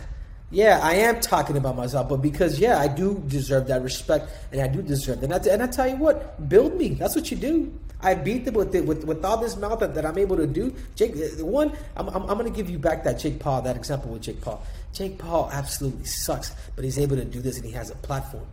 yeah, 0.51 0.79
I 0.83 0.93
am 0.95 1.19
talking 1.19 1.57
about 1.57 1.75
myself, 1.75 2.09
but 2.09 2.17
because 2.17 2.59
yeah, 2.59 2.77
I 2.77 2.87
do 2.87 3.23
deserve 3.27 3.67
that 3.67 3.81
respect, 3.81 4.29
and 4.51 4.61
I 4.61 4.67
do 4.67 4.81
deserve 4.81 5.21
that. 5.21 5.31
And 5.31 5.47
I, 5.47 5.51
and 5.51 5.63
I 5.63 5.67
tell 5.67 5.87
you 5.87 5.95
what, 5.95 6.47
build 6.47 6.75
me. 6.77 6.89
That's 6.89 7.15
what 7.15 7.31
you 7.31 7.37
do. 7.37 7.73
I 8.03 8.15
beat 8.15 8.45
them 8.45 8.55
with 8.55 8.75
it 8.75 8.85
with 8.85 9.05
with 9.05 9.23
all 9.23 9.37
this 9.37 9.55
mouth 9.55 9.79
that, 9.79 9.95
that 9.95 10.05
I'm 10.05 10.17
able 10.17 10.37
to 10.37 10.47
do. 10.47 10.75
Jake, 10.95 11.15
one, 11.39 11.71
I'm, 11.95 12.07
I'm, 12.09 12.23
I'm 12.23 12.37
going 12.37 12.51
to 12.51 12.55
give 12.55 12.69
you 12.69 12.77
back 12.77 13.03
that 13.05 13.19
Jake 13.19 13.39
Paul, 13.39 13.61
that 13.63 13.75
example 13.75 14.11
with 14.11 14.21
Jake 14.21 14.41
Paul. 14.41 14.63
Jake 14.93 15.17
Paul 15.17 15.49
absolutely 15.51 16.05
sucks, 16.05 16.53
but 16.75 16.83
he's 16.83 16.99
able 16.99 17.15
to 17.15 17.25
do 17.25 17.41
this, 17.41 17.57
and 17.57 17.65
he 17.65 17.71
has 17.71 17.89
a 17.89 17.95
platform. 17.95 18.45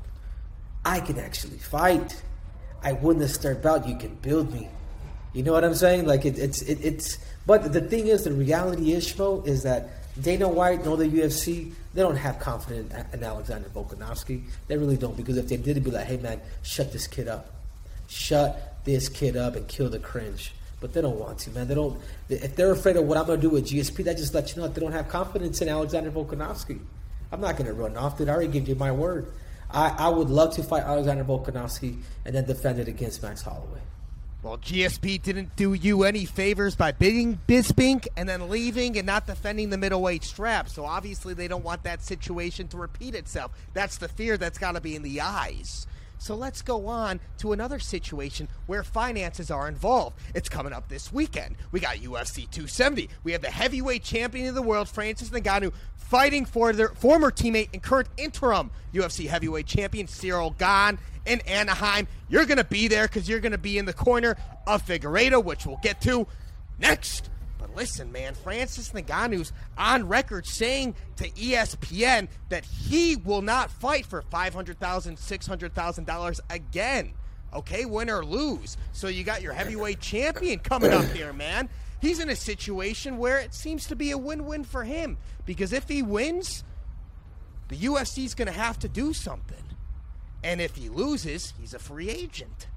I 0.85 1.01
can 1.01 1.19
actually 1.19 1.59
fight. 1.59 2.23
I 2.83 2.93
win 2.93 3.19
this 3.19 3.37
third 3.37 3.61
bout. 3.61 3.87
You 3.87 3.97
can 3.97 4.15
build 4.17 4.53
me. 4.53 4.69
You 5.33 5.43
know 5.43 5.53
what 5.53 5.65
I'm 5.65 5.75
saying? 5.75 6.07
Like 6.07 6.25
it, 6.25 6.39
it's 6.39 6.63
it, 6.63 6.79
it's. 6.83 7.19
But 7.47 7.73
the 7.73 7.81
thing 7.81 8.07
is, 8.07 8.25
the 8.25 8.33
reality 8.33 8.93
is, 8.93 9.13
Schmo, 9.13 9.47
is 9.47 9.63
that 9.65 9.91
Dana 10.21 10.49
White 10.49 10.85
nor 10.85 10.97
the 10.97 11.07
UFC 11.07 11.73
they 11.93 12.03
don't 12.03 12.17
have 12.17 12.39
confidence 12.39 12.93
in, 12.95 13.07
in 13.21 13.25
Alexander 13.25 13.69
Volkanovski. 13.69 14.43
They 14.69 14.77
really 14.77 14.97
don't 14.97 15.17
because 15.17 15.37
if 15.37 15.49
they 15.49 15.57
did, 15.57 15.71
it'd 15.71 15.85
be 15.85 15.91
like, 15.91 16.07
hey 16.07 16.19
man, 16.19 16.41
shut 16.63 16.93
this 16.93 17.07
kid 17.07 17.29
up, 17.29 17.53
shut 18.09 18.70
this 18.85 19.09
kid 19.09 19.37
up 19.37 19.57
and 19.57 19.67
kill 19.69 19.89
the 19.89 19.99
cringe. 19.99 20.55
But 20.81 20.95
they 20.95 21.03
don't 21.03 21.19
want 21.19 21.39
to, 21.41 21.51
man. 21.51 21.69
They 21.69 21.75
don't. 21.75 22.01
If 22.29 22.57
they're 22.57 22.73
afraid 22.73 22.97
of 22.97 23.05
what 23.05 23.19
I'm 23.19 23.27
going 23.27 23.41
to 23.41 23.47
do 23.47 23.51
with 23.51 23.67
GSP, 23.67 24.05
that 24.05 24.17
just 24.17 24.33
lets 24.33 24.55
you 24.55 24.63
know 24.63 24.69
that 24.69 24.75
they 24.75 24.81
don't 24.81 24.93
have 24.93 25.09
confidence 25.09 25.61
in 25.61 25.69
Alexander 25.69 26.11
Volkanovski. 26.11 26.81
I'm 27.31 27.41
not 27.41 27.57
going 27.57 27.67
to 27.67 27.75
run 27.75 27.97
off, 27.97 28.17
dude. 28.17 28.29
I 28.29 28.33
already 28.33 28.49
gave 28.49 28.67
you 28.67 28.75
my 28.75 28.91
word. 28.91 29.31
I, 29.71 29.89
I 29.91 30.09
would 30.09 30.31
love 30.31 30.55
to 30.57 30.63
fight 30.63 30.83
Alexander 30.83 31.23
Volkanovski 31.23 31.99
and 32.25 32.35
then 32.35 32.45
defend 32.47 32.81
it 32.81 32.89
against 32.89 33.23
Max 33.23 33.43
Holloway. 33.43 33.81
Well, 34.43 34.57
GSP 34.57 35.21
didn't 35.21 35.55
do 35.55 35.75
you 35.75 36.05
any 36.05 36.25
favors 36.25 36.75
by 36.75 36.93
bidding 36.93 37.39
Bisping 37.47 38.07
and 38.17 38.27
then 38.27 38.49
leaving 38.49 38.97
and 38.97 39.07
not 39.07 39.27
defending 39.27 39.69
the 39.69 39.77
middleweight 39.77 40.25
strap. 40.25 40.71
So 40.71 40.87
obviously 40.87 41.35
they 41.35 41.47
don't 41.47 41.63
want 41.63 41.83
that 41.83 42.03
situation 42.03 42.67
to 42.69 42.79
repeat 42.79 43.15
itself. 43.15 43.53
That's 43.75 43.99
the 43.99 44.09
fear 44.09 44.39
that's 44.39 44.57
got 44.57 44.73
to 44.73 44.81
be 44.81 44.97
in 44.97 45.03
the 45.03 45.21
eyes. 45.21 45.87
So 46.21 46.35
let's 46.35 46.61
go 46.61 46.87
on 46.87 47.19
to 47.39 47.53
another 47.53 47.79
situation 47.79 48.47
where 48.67 48.85
finances 48.85 49.51
are 49.51 49.67
involved. 49.67 50.19
It's 50.35 50.51
coming 50.51 50.75
up 50.75 50.87
this 50.87 51.11
weekend. 51.11 51.57
We 51.73 51.81
got 51.81 51.97
UFC 51.97 52.49
270. 52.51 53.09
We 53.25 53.33
have 53.33 53.41
the 53.41 53.51
heavyweight 53.51 54.05
champion 54.05 54.47
of 54.47 54.55
the 54.55 54.61
world, 54.61 54.91
Francis 54.91 55.31
Ngannou, 55.31 55.73
fighting 55.97 56.45
for 56.45 56.75
their 56.75 56.91
former 56.91 57.31
teammate 57.31 57.71
and 57.73 57.83
current 57.83 58.09
interim 58.19 58.71
UFC 58.93 59.29
heavyweight 59.29 59.65
champion, 59.65 60.07
Ciryl 60.07 60.57
Gane, 60.59 60.99
in 61.25 61.41
Anaheim. 61.49 62.07
You're 62.29 62.45
going 62.45 62.59
to 62.59 62.65
be 62.65 62.87
there 62.87 63.09
because 63.09 63.27
you're 63.27 63.41
going 63.41 63.53
to 63.53 63.59
be 63.59 63.79
in 63.79 63.87
the 63.87 63.95
corner 63.95 64.37
of 64.67 64.85
Figueiredo, 64.87 65.43
which 65.43 65.65
we'll 65.65 65.81
get 65.83 66.03
to 66.03 66.27
next. 66.79 67.31
But 67.61 67.77
listen, 67.77 68.11
man, 68.11 68.35
Francis 68.35 68.91
Ngannou's 68.91 69.53
on 69.77 70.09
record 70.09 70.47
saying 70.47 70.95
to 71.17 71.29
ESPN 71.31 72.29
that 72.49 72.65
he 72.65 73.17
will 73.17 73.43
not 73.43 73.71
fight 73.71 74.07
for 74.07 74.23
$500,000, 74.23 74.79
$600,000 74.79 76.41
again. 76.49 77.13
Okay, 77.53 77.85
win 77.85 78.09
or 78.09 78.25
lose. 78.25 78.77
So 78.93 79.09
you 79.09 79.25
got 79.25 79.43
your 79.43 79.53
heavyweight 79.53 80.01
champion 80.01 80.61
coming 80.61 80.93
up 80.93 81.05
here, 81.07 81.33
man. 81.33 81.69
He's 82.01 82.19
in 82.19 82.31
a 82.31 82.37
situation 82.37 83.19
where 83.19 83.39
it 83.39 83.53
seems 83.53 83.87
to 83.89 83.97
be 83.97 84.11
a 84.11 84.19
win 84.19 84.47
win 84.47 84.65
for 84.65 84.85
him 84.85 85.19
because 85.45 85.73
if 85.73 85.89
he 85.89 86.03
wins, 86.03 86.65
the 87.69 87.77
UFC's 87.77 88.35
going 88.35 88.47
to 88.49 88.59
have 88.59 88.79
to 88.79 88.89
do 88.89 89.13
something. 89.13 89.65
And 90.43 90.61
if 90.61 90.77
he 90.77 90.89
loses, 90.89 91.53
he's 91.61 91.75
a 91.75 91.79
free 91.79 92.09
agent. 92.09 92.69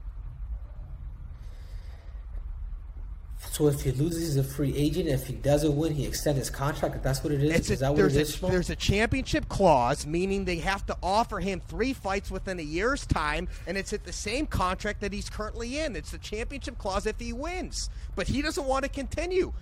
So 3.51 3.67
if 3.67 3.81
he 3.81 3.91
loses, 3.91 4.21
he's 4.21 4.37
a 4.37 4.43
free 4.43 4.75
agent. 4.75 5.07
If 5.07 5.27
he 5.27 5.33
doesn't 5.33 5.75
win, 5.75 5.93
he 5.93 6.05
extends 6.05 6.39
his 6.39 6.49
contract. 6.49 6.95
If 6.95 7.03
that's 7.03 7.23
what 7.23 7.33
it 7.33 7.43
is, 7.43 7.51
It's 7.53 7.69
is 7.69 7.79
a, 7.79 7.81
that 7.81 7.89
what 7.91 7.97
there's, 7.97 8.15
it 8.15 8.21
is? 8.21 8.41
a, 8.41 8.47
there's 8.47 8.69
a 8.71 8.75
championship 8.75 9.47
clause, 9.47 10.07
meaning 10.07 10.45
they 10.45 10.57
have 10.57 10.85
to 10.87 10.97
offer 11.03 11.39
him 11.39 11.61
three 11.67 11.93
fights 11.93 12.31
within 12.31 12.59
a 12.59 12.63
year's 12.63 13.05
time, 13.05 13.47
and 13.67 13.77
it's 13.77 13.93
at 13.93 14.05
the 14.05 14.13
same 14.13 14.47
contract 14.47 15.01
that 15.01 15.13
he's 15.13 15.29
currently 15.29 15.79
in. 15.79 15.95
It's 15.95 16.11
the 16.11 16.17
championship 16.17 16.77
clause 16.79 17.05
if 17.05 17.19
he 17.19 17.31
wins, 17.31 17.89
but 18.15 18.27
he 18.27 18.41
doesn't 18.41 18.65
want 18.65 18.83
to 18.85 18.89
continue. 18.89 19.53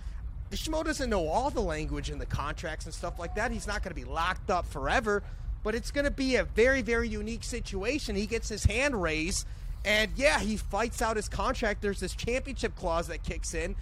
The 0.48 0.56
Schmo 0.56 0.84
doesn't 0.84 1.08
know 1.08 1.28
all 1.28 1.50
the 1.50 1.62
language 1.62 2.10
in 2.10 2.18
the 2.18 2.26
contracts 2.26 2.84
and 2.84 2.94
stuff 2.94 3.18
like 3.18 3.34
that. 3.34 3.50
He's 3.50 3.66
not 3.66 3.82
going 3.82 3.94
to 3.94 4.00
be 4.00 4.04
locked 4.04 4.50
up 4.50 4.66
forever, 4.66 5.22
but 5.62 5.74
it's 5.74 5.90
going 5.90 6.04
to 6.04 6.10
be 6.10 6.36
a 6.36 6.44
very, 6.44 6.82
very 6.82 7.08
unique 7.08 7.44
situation. 7.44 8.16
He 8.16 8.26
gets 8.26 8.48
his 8.48 8.64
hand 8.64 9.00
raised, 9.00 9.46
and 9.84 10.10
yeah, 10.16 10.38
he 10.38 10.56
fights 10.56 11.02
out 11.02 11.16
his 11.16 11.28
contract. 11.28 11.82
There's 11.82 12.00
this 12.00 12.14
championship 12.14 12.76
clause 12.76 13.08
that 13.08 13.22
kicks 13.22 13.54
in, 13.54 13.74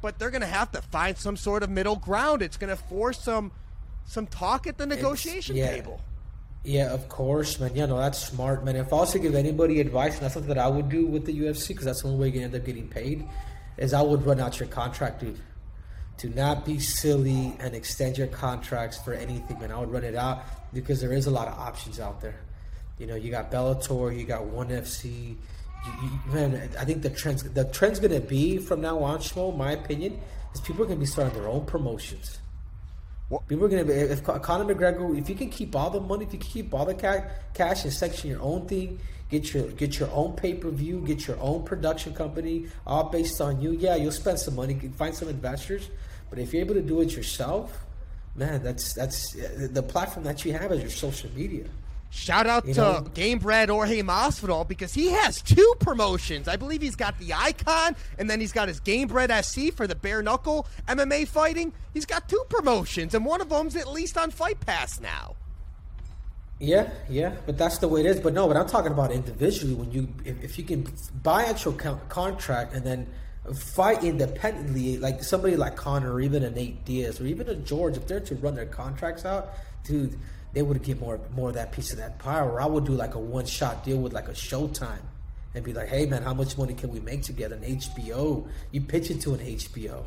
but 0.00 0.18
they're 0.18 0.30
going 0.30 0.42
to 0.42 0.46
have 0.46 0.70
to 0.72 0.82
find 0.82 1.16
some 1.16 1.36
sort 1.36 1.62
of 1.62 1.70
middle 1.70 1.96
ground. 1.96 2.42
It's 2.42 2.56
going 2.56 2.74
to 2.74 2.82
force 2.82 3.20
some 3.20 3.52
some 4.06 4.26
talk 4.26 4.66
at 4.66 4.78
the 4.78 4.86
negotiation 4.86 5.56
yeah. 5.56 5.70
table. 5.70 6.00
Yeah, 6.64 6.92
of 6.92 7.08
course, 7.08 7.60
man. 7.60 7.72
Yeah, 7.74 7.86
no, 7.86 7.98
that's 7.98 8.18
smart, 8.18 8.64
man. 8.64 8.76
If 8.76 8.92
I 8.92 8.96
was 8.96 9.12
to 9.12 9.18
give 9.18 9.34
anybody 9.34 9.80
advice, 9.80 10.14
and 10.14 10.22
that's 10.22 10.34
something 10.34 10.52
that 10.52 10.58
I 10.58 10.68
would 10.68 10.88
do 10.88 11.06
with 11.06 11.24
the 11.24 11.38
UFC, 11.38 11.68
because 11.68 11.84
that's 11.84 12.02
the 12.02 12.08
only 12.08 12.20
way 12.20 12.36
you 12.36 12.42
end 12.42 12.54
up 12.54 12.64
getting 12.64 12.88
paid, 12.88 13.28
is 13.76 13.94
I 13.94 14.02
would 14.02 14.26
run 14.26 14.40
out 14.40 14.58
your 14.58 14.68
contract, 14.68 15.20
dude. 15.20 15.38
Do 16.16 16.30
not 16.30 16.64
be 16.64 16.80
silly 16.80 17.56
and 17.60 17.74
extend 17.74 18.18
your 18.18 18.26
contracts 18.26 18.98
for 18.98 19.14
anything, 19.14 19.60
man. 19.60 19.70
I 19.70 19.78
would 19.78 19.92
run 19.92 20.02
it 20.02 20.16
out 20.16 20.42
because 20.72 21.00
there 21.00 21.12
is 21.12 21.26
a 21.26 21.30
lot 21.30 21.46
of 21.46 21.54
options 21.54 22.00
out 22.00 22.20
there. 22.20 22.40
You 22.98 23.06
know, 23.06 23.14
you 23.14 23.30
got 23.30 23.50
Bellator, 23.50 24.16
you 24.16 24.24
got 24.24 24.44
ONE 24.44 24.68
FC. 24.68 25.04
You, 25.04 25.92
you, 26.02 26.32
man, 26.32 26.70
I 26.78 26.84
think 26.84 27.02
the 27.02 27.10
trends 27.10 27.42
the 27.44 27.64
trend's 27.64 28.00
gonna 28.00 28.20
be 28.20 28.58
from 28.58 28.80
now 28.80 28.98
on, 28.98 29.18
Schmo, 29.20 29.56
my 29.56 29.72
opinion, 29.72 30.20
is 30.54 30.60
people 30.60 30.82
are 30.82 30.86
gonna 30.86 31.00
be 31.00 31.06
starting 31.06 31.38
their 31.38 31.48
own 31.48 31.64
promotions. 31.64 32.38
People 33.46 33.66
are 33.66 33.68
gonna 33.68 33.84
be 33.84 33.92
if 33.92 34.24
Conor 34.24 34.74
McGregor, 34.74 35.16
if 35.16 35.28
you 35.28 35.36
can 35.36 35.50
keep 35.50 35.76
all 35.76 35.90
the 35.90 36.00
money, 36.00 36.24
if 36.24 36.32
you 36.32 36.38
can 36.38 36.48
keep 36.48 36.74
all 36.74 36.86
the 36.86 36.94
ca- 36.94 37.24
cash 37.54 37.84
and 37.84 37.92
section 37.92 38.30
your 38.30 38.40
own 38.40 38.66
thing, 38.66 38.98
get 39.30 39.52
your 39.54 39.70
get 39.72 39.98
your 40.00 40.10
own 40.10 40.32
pay 40.32 40.54
per 40.54 40.70
view, 40.70 41.04
get 41.06 41.28
your 41.28 41.38
own 41.40 41.62
production 41.62 42.14
company, 42.14 42.66
all 42.86 43.04
based 43.10 43.40
on 43.40 43.60
you. 43.60 43.72
Yeah, 43.72 43.94
you'll 43.94 44.12
spend 44.12 44.40
some 44.40 44.56
money, 44.56 44.74
find 44.96 45.14
some 45.14 45.28
investors, 45.28 45.88
but 46.30 46.38
if 46.38 46.52
you're 46.52 46.62
able 46.62 46.74
to 46.74 46.82
do 46.82 47.00
it 47.02 47.14
yourself, 47.14 47.84
man, 48.34 48.62
that's 48.62 48.94
that's 48.94 49.34
the 49.34 49.82
platform 49.82 50.24
that 50.24 50.44
you 50.44 50.52
have 50.54 50.72
is 50.72 50.80
your 50.80 50.90
social 50.90 51.30
media. 51.36 51.66
Shout 52.10 52.46
out 52.46 52.66
You 52.66 52.74
to 52.74 52.80
know- 52.80 53.06
Gamebred 53.14 53.68
Jorge 53.68 54.00
Masvidal 54.02 54.66
because 54.66 54.94
he 54.94 55.08
has 55.10 55.42
two 55.42 55.74
promotions. 55.78 56.48
I 56.48 56.56
believe 56.56 56.80
he's 56.80 56.96
got 56.96 57.18
the 57.18 57.34
Icon, 57.34 57.96
and 58.18 58.30
then 58.30 58.40
he's 58.40 58.52
got 58.52 58.68
his 58.68 58.80
Gamebred 58.80 59.30
SC 59.44 59.72
for 59.74 59.86
the 59.86 59.94
bare 59.94 60.22
knuckle 60.22 60.66
MMA 60.88 61.26
fighting. 61.28 61.72
He's 61.92 62.06
got 62.06 62.28
two 62.28 62.42
promotions, 62.48 63.14
and 63.14 63.24
one 63.26 63.40
of 63.42 63.50
them's 63.50 63.76
at 63.76 63.88
least 63.88 64.16
on 64.16 64.30
Fight 64.30 64.58
Pass 64.60 65.00
now. 65.00 65.36
Yeah, 66.60 66.90
yeah, 67.08 67.36
but 67.46 67.56
that's 67.56 67.78
the 67.78 67.86
way 67.88 68.00
it 68.00 68.06
is. 68.06 68.18
But 68.20 68.32
no, 68.32 68.48
but 68.48 68.56
I'm 68.56 68.66
talking 68.66 68.90
about 68.90 69.12
individually. 69.12 69.74
When 69.74 69.92
you, 69.92 70.08
if, 70.24 70.42
if 70.42 70.58
you 70.58 70.64
can 70.64 70.88
buy 71.22 71.44
actual 71.44 71.72
con- 71.74 72.00
contract 72.08 72.74
and 72.74 72.84
then 72.84 73.06
fight 73.54 74.02
independently, 74.02 74.98
like 74.98 75.22
somebody 75.22 75.56
like 75.56 75.76
Conor, 75.76 76.12
or 76.14 76.20
even 76.20 76.42
a 76.42 76.50
Nate 76.50 76.84
Diaz, 76.84 77.20
or 77.20 77.26
even 77.26 77.48
a 77.48 77.54
George, 77.54 77.96
if 77.96 78.08
they're 78.08 78.18
to 78.20 78.34
run 78.36 78.56
their 78.56 78.66
contracts 78.66 79.24
out, 79.24 79.50
dude, 79.84 80.18
they 80.52 80.62
would 80.62 80.82
get 80.82 81.00
more 81.00 81.20
more 81.34 81.48
of 81.48 81.54
that 81.54 81.72
piece 81.72 81.92
of 81.92 81.98
that 81.98 82.18
pie. 82.18 82.40
Or 82.40 82.60
I 82.60 82.66
would 82.66 82.84
do 82.84 82.92
like 82.92 83.14
a 83.14 83.18
one 83.18 83.46
shot 83.46 83.84
deal 83.84 83.98
with 83.98 84.12
like 84.12 84.28
a 84.28 84.32
Showtime, 84.32 85.02
and 85.54 85.64
be 85.64 85.72
like, 85.72 85.88
hey 85.88 86.06
man, 86.06 86.22
how 86.22 86.34
much 86.34 86.56
money 86.56 86.74
can 86.74 86.90
we 86.90 87.00
make 87.00 87.22
together? 87.22 87.56
An 87.56 87.62
HBO, 87.62 88.46
you 88.70 88.80
pitch 88.80 89.10
it 89.10 89.20
to 89.22 89.34
an 89.34 89.40
HBO. 89.40 90.04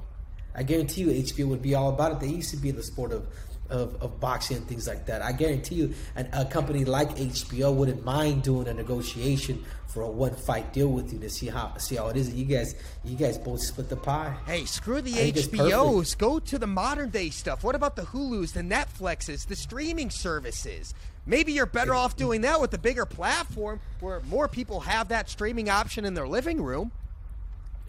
I 0.54 0.64
guarantee 0.64 1.02
you, 1.02 1.08
HBO 1.08 1.48
would 1.48 1.62
be 1.62 1.76
all 1.76 1.90
about 1.90 2.12
it. 2.14 2.20
They 2.20 2.28
used 2.28 2.52
to 2.52 2.58
be 2.58 2.70
in 2.70 2.76
the 2.76 2.84
sport 2.84 3.12
of 3.12 3.26
of, 3.72 4.02
of 4.02 4.20
boxing 4.20 4.58
and 4.58 4.68
things 4.68 4.88
like 4.88 5.06
that. 5.08 5.22
I 5.22 5.32
guarantee 5.32 5.76
you, 5.76 5.94
an, 6.16 6.30
a 6.34 6.46
company 6.46 6.86
like 6.86 7.10
HBO 7.16 7.74
wouldn't 7.74 8.04
mind 8.06 8.44
doing 8.44 8.68
a 8.68 8.74
negotiation 8.74 9.64
for 9.88 10.04
a 10.04 10.10
one 10.10 10.36
fight 10.36 10.72
deal 10.72 10.88
with 10.88 11.12
you 11.12 11.20
to 11.20 11.30
see 11.30 11.48
how 11.48 11.76
see 11.78 11.96
how 11.96 12.08
it 12.08 12.18
is. 12.18 12.34
You 12.34 12.46
guys, 12.46 12.76
you 13.04 13.16
guys 13.16 13.38
both 13.38 13.62
split 13.62 13.90
the 13.90 13.98
pie. 13.98 14.36
Hey, 14.46 14.66
screw 14.66 15.02
the 15.02 15.12
HBOs. 15.12 16.18
Go 16.18 16.40
to 16.40 16.58
the 16.58 16.68
modern 16.68 17.10
day 17.10 17.30
stuff. 17.30 17.64
What 17.64 17.76
about 17.76 17.96
the 17.96 18.04
Hulus, 18.04 18.54
the 18.54 18.62
Netflixes, 18.62 19.48
the 19.48 19.56
streaming 19.56 20.10
services? 20.10 20.94
Maybe 21.26 21.54
you're 21.54 21.68
better 21.68 21.94
off 21.94 22.16
doing 22.16 22.42
that 22.42 22.60
with 22.60 22.74
a 22.74 22.80
bigger 22.80 23.06
platform 23.06 23.80
where 24.00 24.22
more 24.22 24.48
people 24.48 24.80
have 24.82 25.10
that 25.10 25.30
streaming 25.30 25.70
option 25.70 26.04
in 26.06 26.14
their 26.14 26.28
living 26.28 26.62
room. 26.62 26.92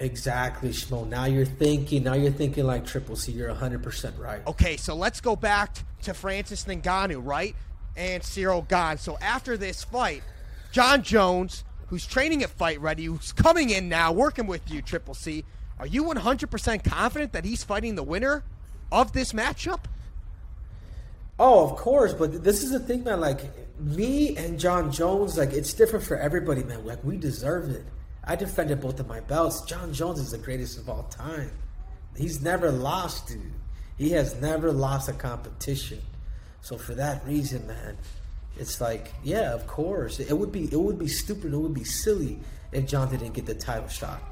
Exactly, 0.02 0.70
Schmo. 0.70 1.08
Now 1.08 1.26
you're 1.26 1.44
thinking. 1.44 2.02
Now 2.02 2.14
you're 2.14 2.32
thinking 2.32 2.66
like 2.66 2.84
Triple 2.84 3.14
C. 3.14 3.30
You're 3.30 3.48
100 3.48 3.84
percent 3.84 4.18
right. 4.18 4.44
Okay, 4.48 4.76
so 4.76 4.96
let's 4.96 5.20
go 5.20 5.36
back 5.36 5.76
to 6.02 6.12
Francis 6.12 6.64
Ngannou, 6.64 7.24
right? 7.24 7.54
And 7.96 8.20
Ciryl 8.20 8.66
Gane. 8.68 8.98
So 8.98 9.16
after 9.20 9.56
this 9.56 9.84
fight, 9.84 10.24
Jon 10.72 11.04
Jones, 11.04 11.62
who's 11.86 12.04
training 12.04 12.42
at 12.42 12.50
Fight 12.50 12.80
Ready, 12.80 13.04
who's 13.04 13.32
coming 13.32 13.70
in 13.70 13.88
now, 13.88 14.10
working 14.10 14.48
with 14.48 14.68
you, 14.68 14.82
Triple 14.82 15.14
C, 15.14 15.44
are 15.78 15.86
you 15.86 16.02
100% 16.02 16.84
confident 16.84 17.32
that 17.32 17.44
he's 17.44 17.62
fighting 17.62 17.94
the 17.94 18.02
winner 18.02 18.42
of 18.90 19.12
this 19.12 19.32
matchup? 19.32 19.84
Oh, 21.38 21.64
of 21.64 21.76
course, 21.76 22.12
but 22.12 22.42
this 22.42 22.64
is 22.64 22.72
the 22.72 22.80
thing, 22.80 23.04
man. 23.04 23.20
Like 23.20 23.40
me 23.78 24.36
and 24.36 24.58
Jon 24.58 24.90
Jones, 24.90 25.38
like 25.38 25.52
it's 25.52 25.72
different 25.74 26.04
for 26.04 26.16
everybody, 26.16 26.64
man. 26.64 26.84
Like 26.84 27.04
we 27.04 27.16
deserve 27.16 27.70
it. 27.70 27.84
I 28.24 28.36
defended 28.36 28.80
both 28.80 29.00
of 29.00 29.08
my 29.08 29.20
belts. 29.20 29.62
Jon 29.62 29.92
Jones 29.92 30.20
is 30.20 30.30
the 30.30 30.38
greatest 30.38 30.78
of 30.78 30.88
all 30.88 31.04
time. 31.04 31.50
He's 32.16 32.40
never 32.42 32.70
lost, 32.70 33.28
dude. 33.28 33.52
He 33.98 34.10
has 34.10 34.40
never 34.40 34.70
lost 34.72 35.08
a 35.08 35.12
competition. 35.12 36.00
So 36.60 36.76
for 36.78 36.94
that 36.94 37.26
reason, 37.26 37.66
man, 37.66 37.96
it's 38.56 38.80
like, 38.80 39.12
yeah, 39.24 39.52
of 39.52 39.66
course, 39.66 40.20
it 40.20 40.32
would 40.36 40.52
be 40.52 40.64
it 40.72 40.78
would 40.80 40.98
be 40.98 41.08
stupid, 41.08 41.52
it 41.52 41.56
would 41.56 41.74
be 41.74 41.84
silly 41.84 42.38
if 42.70 42.86
John 42.86 43.10
didn't 43.10 43.32
get 43.32 43.46
the 43.46 43.54
title 43.54 43.88
shot. 43.88 44.22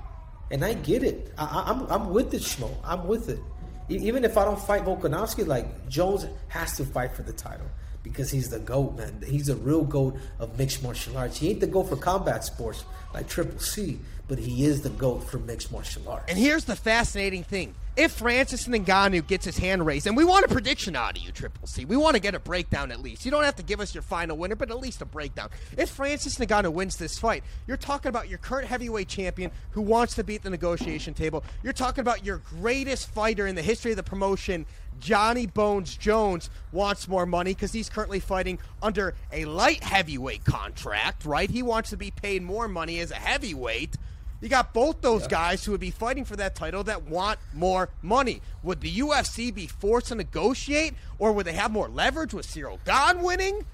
And 0.52 0.64
I 0.64 0.74
get 0.74 1.02
it. 1.02 1.32
I, 1.38 1.44
I- 1.44 1.70
I'm 1.70 1.80
I'm 1.90 2.10
with 2.10 2.32
it, 2.34 2.42
Schmo. 2.42 2.74
I'm 2.84 3.06
with 3.08 3.28
it. 3.28 3.40
Even 3.88 4.24
if 4.24 4.38
I 4.38 4.44
don't 4.44 4.60
fight 4.60 4.84
Volkanovski, 4.84 5.46
like 5.46 5.88
Jones 5.88 6.26
has 6.48 6.76
to 6.76 6.84
fight 6.84 7.12
for 7.12 7.22
the 7.22 7.32
title 7.32 7.66
because 8.10 8.30
he's 8.30 8.50
the 8.50 8.58
goat, 8.58 8.96
man. 8.96 9.22
He's 9.26 9.46
the 9.46 9.56
real 9.56 9.84
goat 9.84 10.16
of 10.38 10.58
mixed 10.58 10.82
martial 10.82 11.16
arts. 11.16 11.38
He 11.38 11.50
ain't 11.50 11.60
the 11.60 11.66
goat 11.66 11.84
for 11.84 11.96
combat 11.96 12.44
sports 12.44 12.84
like 13.14 13.28
Triple 13.28 13.58
C, 13.58 13.98
but 14.28 14.38
he 14.38 14.64
is 14.64 14.82
the 14.82 14.90
goat 14.90 15.28
for 15.28 15.38
mixed 15.38 15.72
martial 15.72 16.08
arts. 16.08 16.26
And 16.28 16.38
here's 16.38 16.64
the 16.64 16.76
fascinating 16.76 17.44
thing. 17.44 17.74
If 17.96 18.12
Francis 18.12 18.68
Ngannou 18.68 19.26
gets 19.26 19.44
his 19.44 19.58
hand 19.58 19.84
raised, 19.84 20.06
and 20.06 20.16
we 20.16 20.24
want 20.24 20.44
a 20.44 20.48
prediction 20.48 20.94
out 20.94 21.18
of 21.18 21.22
you, 21.22 21.32
Triple 21.32 21.66
C, 21.66 21.84
we 21.84 21.96
want 21.96 22.14
to 22.14 22.20
get 22.20 22.36
a 22.36 22.38
breakdown 22.38 22.92
at 22.92 23.00
least. 23.00 23.24
You 23.24 23.32
don't 23.32 23.42
have 23.42 23.56
to 23.56 23.64
give 23.64 23.80
us 23.80 23.94
your 23.94 24.02
final 24.02 24.36
winner, 24.36 24.54
but 24.54 24.70
at 24.70 24.78
least 24.78 25.02
a 25.02 25.04
breakdown. 25.04 25.50
If 25.76 25.90
Francis 25.90 26.38
Ngannou 26.38 26.72
wins 26.72 26.96
this 26.96 27.18
fight, 27.18 27.42
you're 27.66 27.76
talking 27.76 28.08
about 28.08 28.28
your 28.28 28.38
current 28.38 28.68
heavyweight 28.68 29.08
champion 29.08 29.50
who 29.72 29.82
wants 29.82 30.14
to 30.14 30.24
beat 30.24 30.42
the 30.42 30.50
negotiation 30.50 31.14
table. 31.14 31.42
You're 31.64 31.72
talking 31.72 32.00
about 32.00 32.24
your 32.24 32.38
greatest 32.38 33.08
fighter 33.10 33.46
in 33.48 33.56
the 33.56 33.62
history 33.62 33.90
of 33.90 33.96
the 33.96 34.04
promotion, 34.04 34.66
Johnny 35.00 35.46
Bones 35.46 35.96
Jones, 35.96 36.48
wants 36.70 37.08
more 37.08 37.26
money 37.26 37.54
because 37.54 37.72
he's 37.72 37.88
currently 37.88 38.20
fighting 38.20 38.60
under 38.82 39.14
a 39.32 39.46
light 39.46 39.82
heavyweight 39.82 40.44
contract, 40.44 41.24
right? 41.24 41.50
He 41.50 41.62
wants 41.62 41.90
to 41.90 41.96
be 41.96 42.12
paid 42.12 42.42
more 42.42 42.68
money 42.68 43.00
as 43.00 43.10
a 43.10 43.16
heavyweight. 43.16 43.96
You 44.40 44.48
got 44.48 44.72
both 44.72 45.02
those 45.02 45.26
guys 45.26 45.64
who 45.64 45.72
would 45.72 45.80
be 45.80 45.90
fighting 45.90 46.24
for 46.24 46.34
that 46.36 46.54
title 46.54 46.82
that 46.84 47.02
want 47.02 47.38
more 47.52 47.90
money. 48.00 48.40
Would 48.62 48.80
the 48.80 48.90
UFC 48.90 49.54
be 49.54 49.66
forced 49.66 50.08
to 50.08 50.14
negotiate, 50.14 50.94
or 51.18 51.32
would 51.32 51.44
they 51.44 51.52
have 51.52 51.70
more 51.70 51.88
leverage 51.88 52.32
with 52.32 52.46
Ciryl 52.46 52.78
Gane 52.86 53.22
winning, 53.22 53.66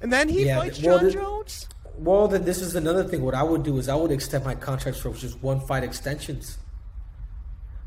and 0.00 0.12
then 0.12 0.28
he 0.28 0.46
Yeah, 0.46 0.60
fights 0.60 0.80
well, 0.80 1.00
Jon 1.00 1.10
Jones? 1.10 1.68
Well, 1.96 2.28
then 2.28 2.44
this 2.44 2.60
is 2.60 2.74
another 2.76 3.04
thing. 3.04 3.22
What 3.22 3.34
I 3.34 3.42
would 3.42 3.64
do 3.64 3.78
is 3.78 3.88
I 3.88 3.96
would 3.96 4.12
extend 4.12 4.44
my 4.44 4.54
contracts 4.54 5.00
for 5.00 5.12
just 5.12 5.42
one 5.42 5.60
fight 5.66 5.82
extensions. 5.82 6.58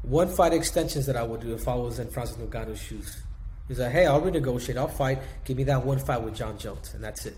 One 0.01 0.27
fight 0.29 0.53
extensions 0.53 1.05
that 1.05 1.15
I 1.15 1.23
would 1.23 1.41
do 1.41 1.53
if 1.53 1.67
I 1.67 1.75
was 1.75 1.99
in 1.99 2.09
Francis 2.09 2.37
Ngannou's 2.37 2.79
shoes. 2.81 3.21
He's 3.67 3.79
like, 3.79 3.91
hey, 3.91 4.05
I'll 4.05 4.21
renegotiate. 4.21 4.77
I'll 4.77 4.87
fight. 4.87 5.19
Give 5.43 5.57
me 5.57 5.63
that 5.65 5.85
one 5.85 5.99
fight 5.99 6.21
with 6.21 6.35
Jon 6.35 6.57
Jones, 6.57 6.93
and 6.93 7.03
that's 7.03 7.25
it. 7.25 7.35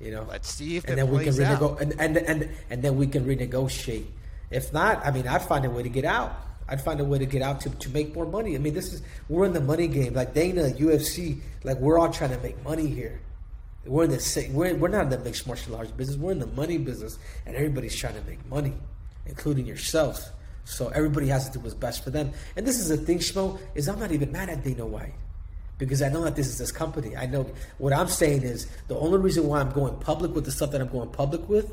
You 0.00 0.10
know. 0.12 0.26
Let's 0.28 0.52
see 0.52 0.76
if 0.76 0.84
and 0.84 0.98
then 0.98 1.10
we 1.10 1.24
can 1.24 1.34
plays 1.34 1.40
out. 1.40 1.60
renego- 1.60 1.80
and, 1.80 2.00
and 2.00 2.16
and 2.16 2.48
and 2.70 2.82
then 2.82 2.96
we 2.96 3.06
can 3.06 3.24
renegotiate. 3.24 4.06
If 4.50 4.72
not, 4.72 5.04
I 5.04 5.10
mean, 5.10 5.28
I'd 5.28 5.42
find 5.42 5.64
a 5.64 5.70
way 5.70 5.82
to 5.82 5.88
get 5.88 6.04
out. 6.04 6.32
I'd 6.68 6.80
find 6.80 7.00
a 7.00 7.04
way 7.04 7.18
to 7.18 7.26
get 7.26 7.42
out 7.42 7.60
to, 7.62 7.70
to 7.70 7.90
make 7.90 8.14
more 8.14 8.26
money. 8.26 8.54
I 8.54 8.58
mean, 8.58 8.74
this 8.74 8.92
is 8.92 9.02
we're 9.28 9.44
in 9.44 9.52
the 9.52 9.60
money 9.60 9.88
game. 9.88 10.14
Like 10.14 10.34
Dana, 10.34 10.70
UFC, 10.70 11.40
like 11.64 11.78
we're 11.78 11.98
all 11.98 12.10
trying 12.10 12.30
to 12.30 12.38
make 12.38 12.62
money 12.64 12.86
here. 12.86 13.20
We're 13.84 14.04
in 14.04 14.10
the 14.10 14.50
we're 14.52 14.74
we're 14.76 14.88
not 14.88 15.04
in 15.04 15.10
the 15.10 15.18
mixed 15.18 15.46
martial 15.46 15.76
arts 15.76 15.90
business. 15.90 16.16
We're 16.16 16.32
in 16.32 16.38
the 16.38 16.46
money 16.46 16.78
business, 16.78 17.18
and 17.46 17.56
everybody's 17.56 17.96
trying 17.96 18.14
to 18.14 18.22
make 18.22 18.44
money, 18.48 18.74
including 19.26 19.66
yourself. 19.66 20.30
So 20.64 20.88
everybody 20.88 21.26
has 21.28 21.48
to 21.48 21.58
do 21.58 21.60
what's 21.60 21.74
best 21.74 22.04
for 22.04 22.10
them. 22.10 22.32
And 22.54 22.66
this 22.66 22.78
is 22.78 22.88
the 22.88 22.96
thing, 22.96 23.18
Schmo, 23.18 23.58
is 23.74 23.88
I'm 23.88 23.98
not 23.98 24.12
even 24.12 24.30
mad 24.30 24.48
at 24.48 24.62
Dana 24.62 24.86
White 24.86 25.14
because 25.80 26.02
I 26.02 26.10
know 26.10 26.22
that 26.22 26.36
this 26.36 26.46
is 26.46 26.58
this 26.58 26.70
company. 26.70 27.16
I 27.16 27.26
know 27.26 27.50
what 27.78 27.92
I'm 27.92 28.06
saying 28.06 28.42
is 28.42 28.66
the 28.86 28.96
only 28.96 29.18
reason 29.18 29.48
why 29.48 29.60
I'm 29.60 29.72
going 29.72 29.96
public 29.96 30.34
with 30.34 30.44
the 30.44 30.52
stuff 30.52 30.70
that 30.72 30.80
I'm 30.80 30.88
going 30.88 31.08
public 31.10 31.48
with 31.48 31.72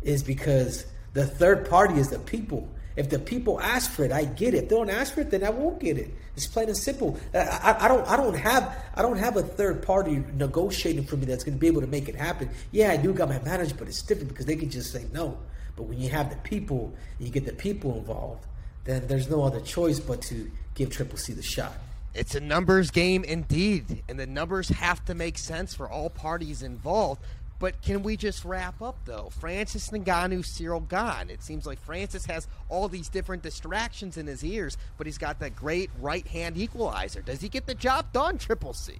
is 0.00 0.22
because 0.22 0.86
the 1.12 1.26
third 1.26 1.68
party 1.68 1.94
is 1.94 2.08
the 2.08 2.20
people. 2.20 2.68
If 2.96 3.10
the 3.10 3.18
people 3.18 3.60
ask 3.60 3.90
for 3.90 4.04
it, 4.04 4.12
I 4.12 4.24
get 4.24 4.54
it. 4.54 4.64
If 4.64 4.68
they 4.70 4.76
don't 4.76 4.90
ask 4.90 5.14
for 5.14 5.20
it, 5.20 5.30
then 5.30 5.44
I 5.44 5.50
won't 5.50 5.78
get 5.78 5.98
it. 5.98 6.12
It's 6.36 6.46
plain 6.46 6.68
and 6.68 6.76
simple. 6.76 7.18
I, 7.34 7.38
I, 7.38 7.84
I 7.84 7.88
don't. 7.88 8.08
I 8.08 8.16
don't 8.16 8.34
have. 8.34 8.76
I 8.94 9.02
don't 9.02 9.18
have 9.18 9.36
a 9.36 9.42
third 9.42 9.82
party 9.82 10.22
negotiating 10.34 11.04
for 11.04 11.16
me 11.16 11.26
that's 11.26 11.44
going 11.44 11.56
to 11.56 11.60
be 11.60 11.66
able 11.66 11.80
to 11.80 11.86
make 11.86 12.08
it 12.08 12.16
happen. 12.16 12.50
Yeah, 12.72 12.90
I 12.90 12.96
do 12.96 13.12
got 13.12 13.28
my 13.28 13.40
manager, 13.40 13.74
but 13.78 13.88
it's 13.88 14.02
different 14.02 14.30
because 14.30 14.46
they 14.46 14.56
can 14.56 14.70
just 14.70 14.92
say 14.92 15.04
no. 15.12 15.38
But 15.76 15.84
when 15.84 16.00
you 16.00 16.10
have 16.10 16.30
the 16.30 16.36
people, 16.38 16.92
you 17.20 17.30
get 17.30 17.44
the 17.44 17.52
people 17.52 17.96
involved, 17.98 18.44
then 18.84 19.06
there's 19.06 19.28
no 19.28 19.44
other 19.44 19.60
choice 19.60 20.00
but 20.00 20.22
to 20.22 20.50
give 20.74 20.90
Triple 20.90 21.18
C 21.18 21.32
the 21.32 21.42
shot. 21.42 21.74
It's 22.14 22.34
a 22.34 22.40
numbers 22.40 22.90
game 22.90 23.22
indeed, 23.24 24.02
and 24.08 24.18
the 24.18 24.26
numbers 24.26 24.68
have 24.70 25.04
to 25.04 25.14
make 25.14 25.38
sense 25.38 25.74
for 25.74 25.88
all 25.88 26.10
parties 26.10 26.62
involved. 26.62 27.22
But 27.58 27.82
can 27.82 28.02
we 28.02 28.16
just 28.16 28.44
wrap 28.44 28.80
up 28.80 28.96
though? 29.04 29.30
Francis 29.40 29.90
Ngannou, 29.90 30.40
Ciryl 30.40 30.88
Gane. 30.88 31.30
It 31.30 31.42
seems 31.42 31.66
like 31.66 31.80
Francis 31.80 32.24
has 32.26 32.46
all 32.68 32.88
these 32.88 33.08
different 33.08 33.42
distractions 33.42 34.16
in 34.16 34.26
his 34.26 34.44
ears, 34.44 34.76
but 34.96 35.06
he's 35.06 35.18
got 35.18 35.40
that 35.40 35.56
great 35.56 35.90
right 36.00 36.26
hand 36.26 36.56
equalizer. 36.56 37.20
Does 37.20 37.40
he 37.40 37.48
get 37.48 37.66
the 37.66 37.74
job 37.74 38.12
done, 38.12 38.38
Triple 38.38 38.74
C? 38.74 38.94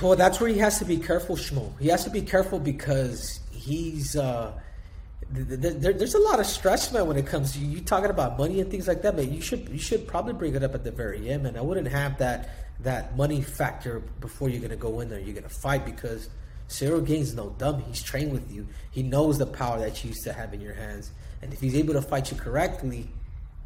Well, 0.00 0.16
that's 0.16 0.40
where 0.40 0.48
he 0.48 0.58
has 0.58 0.78
to 0.78 0.86
be 0.86 0.96
careful, 0.96 1.36
Schmo. 1.36 1.78
He 1.78 1.88
has 1.88 2.04
to 2.04 2.10
be 2.10 2.22
careful 2.22 2.58
because 2.58 3.40
he's. 3.50 4.16
Uh, 4.16 4.52
there's 5.30 6.14
a 6.14 6.18
lot 6.20 6.40
of 6.40 6.46
stress, 6.46 6.90
man, 6.92 7.06
when 7.06 7.16
it 7.16 7.26
comes 7.26 7.52
to 7.52 7.58
you, 7.58 7.80
talking 7.80 8.10
about 8.10 8.38
money 8.38 8.60
and 8.60 8.70
things 8.70 8.88
like 8.88 9.02
that. 9.02 9.14
Man, 9.14 9.32
you 9.32 9.42
should 9.42 9.68
you 9.68 9.78
should 9.78 10.06
probably 10.06 10.32
bring 10.32 10.54
it 10.54 10.62
up 10.62 10.74
at 10.74 10.84
the 10.84 10.90
very 10.90 11.28
end, 11.28 11.42
man. 11.42 11.56
I 11.56 11.60
wouldn't 11.60 11.88
have 11.88 12.18
that 12.18 12.50
that 12.80 13.16
money 13.16 13.42
factor 13.42 14.00
before 14.20 14.48
you're 14.48 14.62
gonna 14.62 14.76
go 14.76 15.00
in 15.00 15.10
there. 15.10 15.20
You're 15.20 15.34
gonna 15.34 15.48
fight 15.48 15.84
because 15.84 16.30
Ciryl 16.68 17.04
Gane's 17.04 17.34
no 17.34 17.50
dummy. 17.58 17.84
He's 17.88 18.02
trained 18.02 18.32
with 18.32 18.50
you. 18.50 18.66
He 18.90 19.02
knows 19.02 19.38
the 19.38 19.46
power 19.46 19.78
that 19.80 20.02
you 20.02 20.08
used 20.08 20.24
to 20.24 20.32
have 20.32 20.54
in 20.54 20.60
your 20.60 20.74
hands, 20.74 21.10
and 21.42 21.52
if 21.52 21.60
he's 21.60 21.74
able 21.74 21.94
to 21.94 22.02
fight 22.02 22.30
you 22.30 22.36
correctly, 22.38 23.10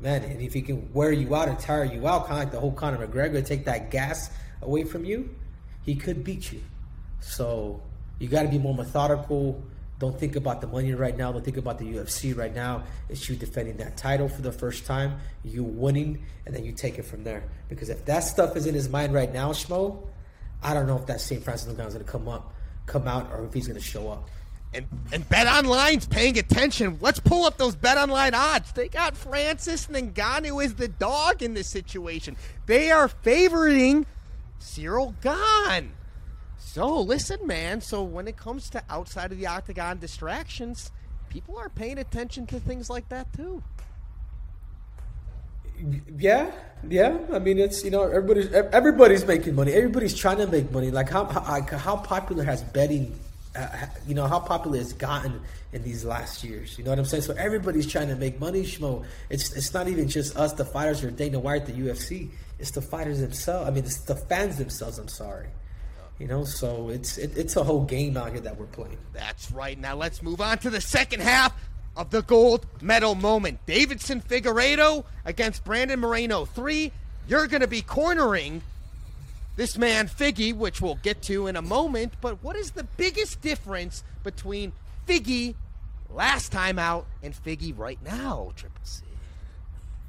man, 0.01 0.25
and 0.25 0.41
if 0.43 0.53
he 0.53 0.63
can 0.63 0.93
wear 0.93 1.13
you 1.13 1.35
out 1.35 1.49
and 1.49 1.59
tire 1.61 1.85
you 1.85 2.09
out, 2.09 2.27
kind 2.27 2.33
of 2.33 2.39
like 2.39 2.53
the 2.53 2.59
whole 2.59 2.73
Conor 2.73 3.07
McGregor, 3.07 3.45
take 3.47 3.65
that 3.67 3.91
gas 3.93 4.31
away 4.63 4.83
from 4.83 5.05
you, 5.05 5.31
he 5.85 5.95
could 5.95 6.25
beat 6.25 6.53
you. 6.53 6.61
So 7.21 7.81
you 8.19 8.29
got 8.29 8.43
to 8.43 8.49
be 8.49 8.59
more 8.59 8.75
methodical. 8.75 9.63
Don't 10.03 10.19
think 10.19 10.35
about 10.35 10.61
the 10.61 10.67
money 10.67 10.93
right 10.95 11.17
now. 11.17 11.31
Don't 11.31 11.45
think 11.45 11.59
about 11.59 11.79
the 11.79 11.85
UFC 11.85 12.37
right 12.37 12.53
now. 12.53 12.83
It's 13.09 13.29
you 13.29 13.37
defending 13.37 13.77
that 13.77 13.97
title 13.97 14.29
for 14.29 14.43
the 14.43 14.51
first 14.51 14.85
time, 14.85 15.21
you 15.45 15.63
winning, 15.63 16.25
and 16.45 16.53
then 16.53 16.65
you 16.65 16.73
take 16.73 16.99
it 16.99 17.05
from 17.05 17.23
there. 17.23 17.45
Because 17.69 17.89
if 17.89 18.05
that 18.07 18.25
stuff 18.25 18.57
is 18.57 18.67
in 18.67 18.75
his 18.75 18.89
mind 18.89 19.15
right 19.15 19.33
now, 19.33 19.53
Schmo, 19.53 20.05
I 20.61 20.75
don't 20.75 20.89
know 20.89 20.97
if 20.97 21.07
that 21.07 21.21
same 21.21 21.41
Francis 21.41 21.73
Ngannou 21.73 21.87
is 21.87 21.95
going 21.95 22.05
to 22.05 22.11
come 22.11 22.27
up, 22.27 22.53
come 22.87 23.07
out, 23.07 23.31
or 23.31 23.45
if 23.45 23.55
he's 23.55 23.69
going 23.69 23.79
to 23.79 23.87
show 23.87 24.11
up. 24.11 24.29
And 24.75 24.89
and 25.13 25.29
BetOnline's 25.29 26.07
paying 26.07 26.37
attention. 26.37 26.99
Let's 27.01 27.21
pull 27.21 27.45
up 27.45 27.57
those 27.57 27.77
BetOnline 27.77 28.33
odds. 28.33 28.73
They 28.73 28.89
got 28.89 29.17
Francis 29.17 29.87
Ngannou 29.87 30.65
as 30.65 30.75
the 30.75 30.89
dog 30.89 31.45
in 31.45 31.55
this 31.55 31.69
situation. 31.69 32.37
They 32.67 32.91
are 32.91 33.07
favoring 33.07 34.07
Ciryl 34.61 35.15
Gane. 35.21 35.93
So 36.73 37.03
listen, 37.03 37.47
man. 37.47 37.83
So 37.83 38.03
when 38.03 38.27
it 38.27 38.39
comes 38.39 38.71
to 38.71 38.83
outside 38.89 39.31
of 39.31 39.37
the 39.37 39.47
octagon 39.47 39.99
distractions, 39.99 40.91
people 41.29 41.59
are 41.59 41.69
paying 41.69 41.99
attention 41.99 42.47
to 42.47 42.59
things 42.61 42.89
like 42.89 43.11
that 43.11 43.31
too. 43.35 43.63
Yeah, 46.17 46.51
yeah. 46.89 47.19
I 47.31 47.41
mean, 47.41 47.59
it's 47.59 47.85
you 47.85 47.91
know 47.91 48.05
everybody's 48.05 48.51
everybody's 48.55 49.27
making 49.27 49.55
money. 49.55 49.75
Everybody's 49.75 50.17
trying 50.17 50.39
to 50.39 50.47
make 50.47 50.73
money. 50.73 50.91
Like 50.91 51.11
how 51.11 51.27
how, 51.27 51.97
popular 51.97 52.43
has 52.43 52.63
betting 52.63 53.15
uh, 53.55 53.69
you 54.09 54.15
know 54.15 54.27
how 54.27 54.41
popular 54.41 54.79
it's 54.79 54.95
gotten 54.95 55.43
in 55.75 55.83
these 55.83 56.07
last 56.07 56.43
years. 56.43 56.79
You 56.79 56.85
know 56.85 56.91
what 56.93 56.99
I'm 56.99 57.05
saying? 57.05 57.25
So 57.25 57.35
everybody's 57.35 57.87
trying 57.87 58.09
to 58.09 58.17
make 58.17 58.41
money, 58.41 58.63
Schmo. 58.63 59.05
It's 59.29 59.53
it's 59.53 59.75
not 59.75 59.89
even 59.89 60.09
just 60.09 60.39
us, 60.39 60.55
the 60.55 60.65
fighters, 60.65 61.05
or 61.05 61.11
Dana 61.11 61.39
White, 61.39 61.67
the 61.67 61.73
UFC. 61.75 62.31
It's 62.59 62.71
the 62.71 62.81
fighters 62.81 63.21
themselves. 63.21 63.69
I 63.69 63.73
mean, 63.73 63.85
it's 63.85 64.01
the 64.05 64.17
fans 64.17 64.57
themselves. 64.57 64.99
I'm 64.99 65.09
sorry. 65.09 65.49
You 66.23 66.29
know, 66.29 66.45
so 66.45 66.89
it's 66.89 67.19
it, 67.19 67.37
it's 67.37 67.57
a 67.57 67.65
whole 67.65 67.85
game 67.85 68.17
out 68.17 68.31
here 68.31 68.41
that 68.43 68.57
we're 68.57 68.67
playing. 68.67 68.97
That's 69.13 69.51
right. 69.51 69.77
Now 69.77 69.97
let's 69.97 70.23
move 70.23 70.41
on 70.41 70.59
to 70.59 70.71
the 70.71 70.81
second 70.81 71.21
half 71.21 71.53
of 71.97 72.11
the 72.11 72.23
gold 72.23 72.65
medal 72.81 73.17
moment. 73.17 73.59
Deiveson 73.67 74.23
Figueiredo 74.23 75.05
against 75.25 75.65
Brandon 75.65 75.99
Moreno. 75.99 76.45
Three. 76.45 76.93
You're 77.27 77.49
going 77.49 77.63
to 77.63 77.67
be 77.67 77.83
cornering 77.83 78.63
this 79.57 79.77
man 79.77 80.07
Figgy, 80.07 80.55
which 80.55 80.81
we'll 80.81 80.95
get 80.95 81.23
to 81.23 81.49
in 81.49 81.57
a 81.57 81.63
moment. 81.63 82.13
But 82.21 82.41
what 82.41 82.55
is 82.55 82.71
the 82.71 82.85
biggest 82.85 83.41
difference 83.41 84.05
between 84.23 84.75
Figgy 85.09 85.57
last 86.09 86.53
time 86.53 86.79
out 86.79 87.05
and 87.25 87.35
Figgy 87.35 87.77
right 87.77 87.99
now? 88.01 88.53
Triple 88.55 88.81
C. 88.85 89.03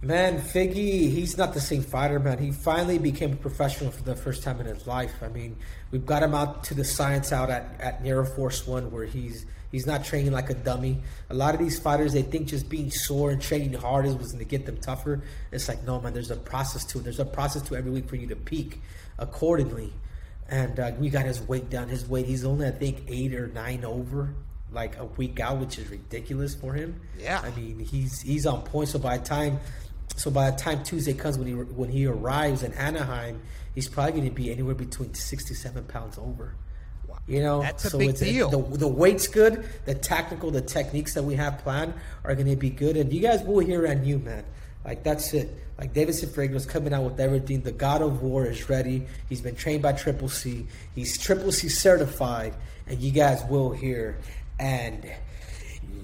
Man, 0.03 0.41
Figgy, 0.41 1.09
he's 1.09 1.37
not 1.37 1.53
the 1.53 1.61
same 1.61 1.81
fighter, 1.81 2.19
man. 2.19 2.37
He 2.37 2.51
finally 2.51 2.97
became 2.97 3.31
a 3.31 3.35
professional 3.37 3.89
for 3.89 4.03
the 4.03 4.15
first 4.15 4.43
time 4.43 4.59
in 4.59 4.65
his 4.65 4.85
life. 4.85 5.13
I 5.21 5.29
mean, 5.29 5.55
we've 5.91 6.05
got 6.05 6.21
him 6.21 6.35
out 6.35 6.65
to 6.65 6.73
the 6.73 6.83
science 6.83 7.31
out 7.31 7.49
at, 7.49 7.79
at 7.79 8.03
Nero 8.03 8.25
Force 8.25 8.67
One 8.67 8.91
where 8.91 9.05
he's 9.05 9.45
he's 9.71 9.87
not 9.87 10.03
training 10.03 10.33
like 10.33 10.49
a 10.49 10.55
dummy. 10.55 10.99
A 11.29 11.33
lot 11.33 11.53
of 11.53 11.59
these 11.61 11.79
fighters 11.79 12.11
they 12.11 12.21
think 12.21 12.47
just 12.47 12.67
being 12.67 12.91
sore 12.91 13.31
and 13.31 13.41
training 13.41 13.71
hard 13.73 14.05
is 14.05 14.15
was 14.15 14.33
gonna 14.33 14.43
get 14.43 14.65
them 14.65 14.75
tougher. 14.75 15.23
It's 15.53 15.69
like 15.69 15.85
no 15.85 16.01
man, 16.01 16.13
there's 16.13 16.31
a 16.31 16.35
process 16.35 16.83
to 16.85 16.99
it. 16.99 17.03
There's 17.05 17.21
a 17.21 17.25
process 17.25 17.61
to 17.63 17.75
every 17.77 17.91
week 17.91 18.09
for 18.09 18.17
you 18.17 18.27
to 18.27 18.35
peak 18.35 18.81
accordingly. 19.17 19.93
And 20.49 20.77
uh, 20.81 20.91
we 20.99 21.09
got 21.09 21.25
his 21.25 21.39
weight 21.41 21.69
down. 21.69 21.87
His 21.87 22.07
weight, 22.09 22.25
he's 22.25 22.43
only 22.43 22.67
I 22.67 22.71
think 22.71 23.05
eight 23.07 23.33
or 23.33 23.47
nine 23.47 23.85
over, 23.85 24.35
like 24.69 24.97
a 24.97 25.05
week 25.05 25.39
out, 25.39 25.59
which 25.59 25.77
is 25.77 25.89
ridiculous 25.89 26.53
for 26.53 26.73
him. 26.73 26.99
Yeah. 27.17 27.39
I 27.41 27.51
mean 27.51 27.79
he's 27.79 28.19
he's 28.21 28.45
on 28.45 28.63
point. 28.63 28.89
So 28.89 28.99
by 28.99 29.17
the 29.17 29.23
time, 29.23 29.59
so 30.15 30.31
by 30.31 30.51
the 30.51 30.57
time 30.57 30.83
Tuesday 30.83 31.13
comes 31.13 31.37
when 31.37 31.47
he 31.47 31.53
when 31.53 31.89
he 31.89 32.05
arrives 32.05 32.63
in 32.63 32.73
Anaheim, 32.73 33.41
he's 33.75 33.87
probably 33.87 34.13
going 34.13 34.25
to 34.25 34.35
be 34.35 34.51
anywhere 34.51 34.75
between 34.75 35.13
six 35.13 35.45
to 35.45 35.55
seven 35.55 35.83
pounds 35.85 36.17
over. 36.17 36.55
You 37.25 37.41
know, 37.41 37.61
That's 37.61 37.85
a 37.85 37.89
so 37.91 37.99
big 37.99 38.09
it's, 38.09 38.19
deal. 38.19 38.49
The, 38.49 38.77
the 38.77 38.87
weight's 38.87 39.27
good. 39.27 39.65
The 39.85 39.95
tactical, 39.95 40.51
the 40.51 40.61
techniques 40.61 41.13
that 41.13 41.23
we 41.23 41.35
have 41.35 41.59
planned 41.59 41.93
are 42.25 42.35
going 42.35 42.49
to 42.49 42.57
be 42.57 42.69
good, 42.69 42.97
and 42.97 43.13
you 43.13 43.21
guys 43.21 43.41
will 43.43 43.59
hear 43.59 43.87
on 43.87 44.03
you, 44.03 44.19
man. 44.19 44.43
Like 44.83 45.03
that's 45.03 45.33
it. 45.33 45.49
Like 45.77 45.93
Deiveson 45.93 46.27
Figueiredo's 46.27 46.65
coming 46.65 46.93
out 46.93 47.03
with 47.03 47.19
everything. 47.19 47.61
The 47.61 47.71
God 47.71 48.01
of 48.01 48.21
War 48.21 48.45
is 48.45 48.69
ready. 48.69 49.07
He's 49.29 49.41
been 49.41 49.55
trained 49.55 49.81
by 49.81 49.93
Triple 49.93 50.27
C. 50.27 50.67
He's 50.95 51.17
Triple 51.17 51.51
C 51.51 51.69
certified, 51.69 52.53
and 52.87 52.99
you 52.99 53.11
guys 53.11 53.41
will 53.49 53.71
hear 53.71 54.17
and 54.59 55.09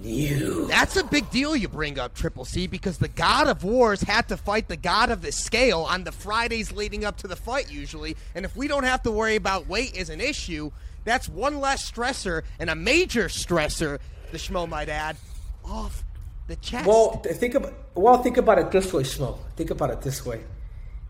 new. 0.03 0.67
That's 0.67 0.95
a 0.95 1.03
big 1.03 1.29
deal 1.29 1.55
you 1.55 1.67
bring 1.67 1.99
up, 1.99 2.13
Triple 2.13 2.45
C, 2.45 2.67
because 2.67 2.97
the 2.97 3.07
God 3.07 3.47
of 3.47 3.63
Wars 3.63 4.01
had 4.01 4.27
to 4.29 4.37
fight 4.37 4.67
the 4.67 4.77
God 4.77 5.09
of 5.09 5.21
the 5.21 5.31
Scale 5.31 5.81
on 5.81 6.03
the 6.03 6.11
Fridays 6.11 6.71
leading 6.71 7.05
up 7.05 7.17
to 7.17 7.27
the 7.27 7.35
fight, 7.35 7.71
usually. 7.71 8.15
And 8.35 8.45
if 8.45 8.55
we 8.55 8.67
don't 8.67 8.83
have 8.83 9.03
to 9.03 9.11
worry 9.11 9.35
about 9.35 9.67
weight 9.67 9.97
as 9.97 10.09
an 10.09 10.21
issue, 10.21 10.71
that's 11.03 11.27
one 11.27 11.59
less 11.59 11.89
stressor 11.89 12.43
and 12.59 12.69
a 12.69 12.75
major 12.75 13.25
stressor, 13.25 13.99
the 14.31 14.37
Schmo 14.37 14.67
might 14.67 14.89
add, 14.89 15.17
off 15.65 16.03
the 16.47 16.55
chest. 16.57 16.87
Well, 16.87 17.17
think 17.17 17.55
about 17.55 17.73
well, 17.95 18.21
think 18.21 18.37
about 18.37 18.59
it 18.59 18.71
this 18.71 18.91
way, 18.93 19.03
Smo. 19.03 19.37
Think 19.55 19.71
about 19.71 19.91
it 19.91 20.01
this 20.01 20.25
way. 20.25 20.41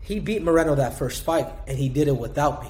He 0.01 0.19
beat 0.19 0.41
Moreno 0.41 0.75
that 0.75 0.97
first 0.97 1.23
fight, 1.23 1.47
and 1.67 1.77
he 1.77 1.89
did 1.89 2.07
it 2.07 2.17
without 2.17 2.63
me. 2.63 2.69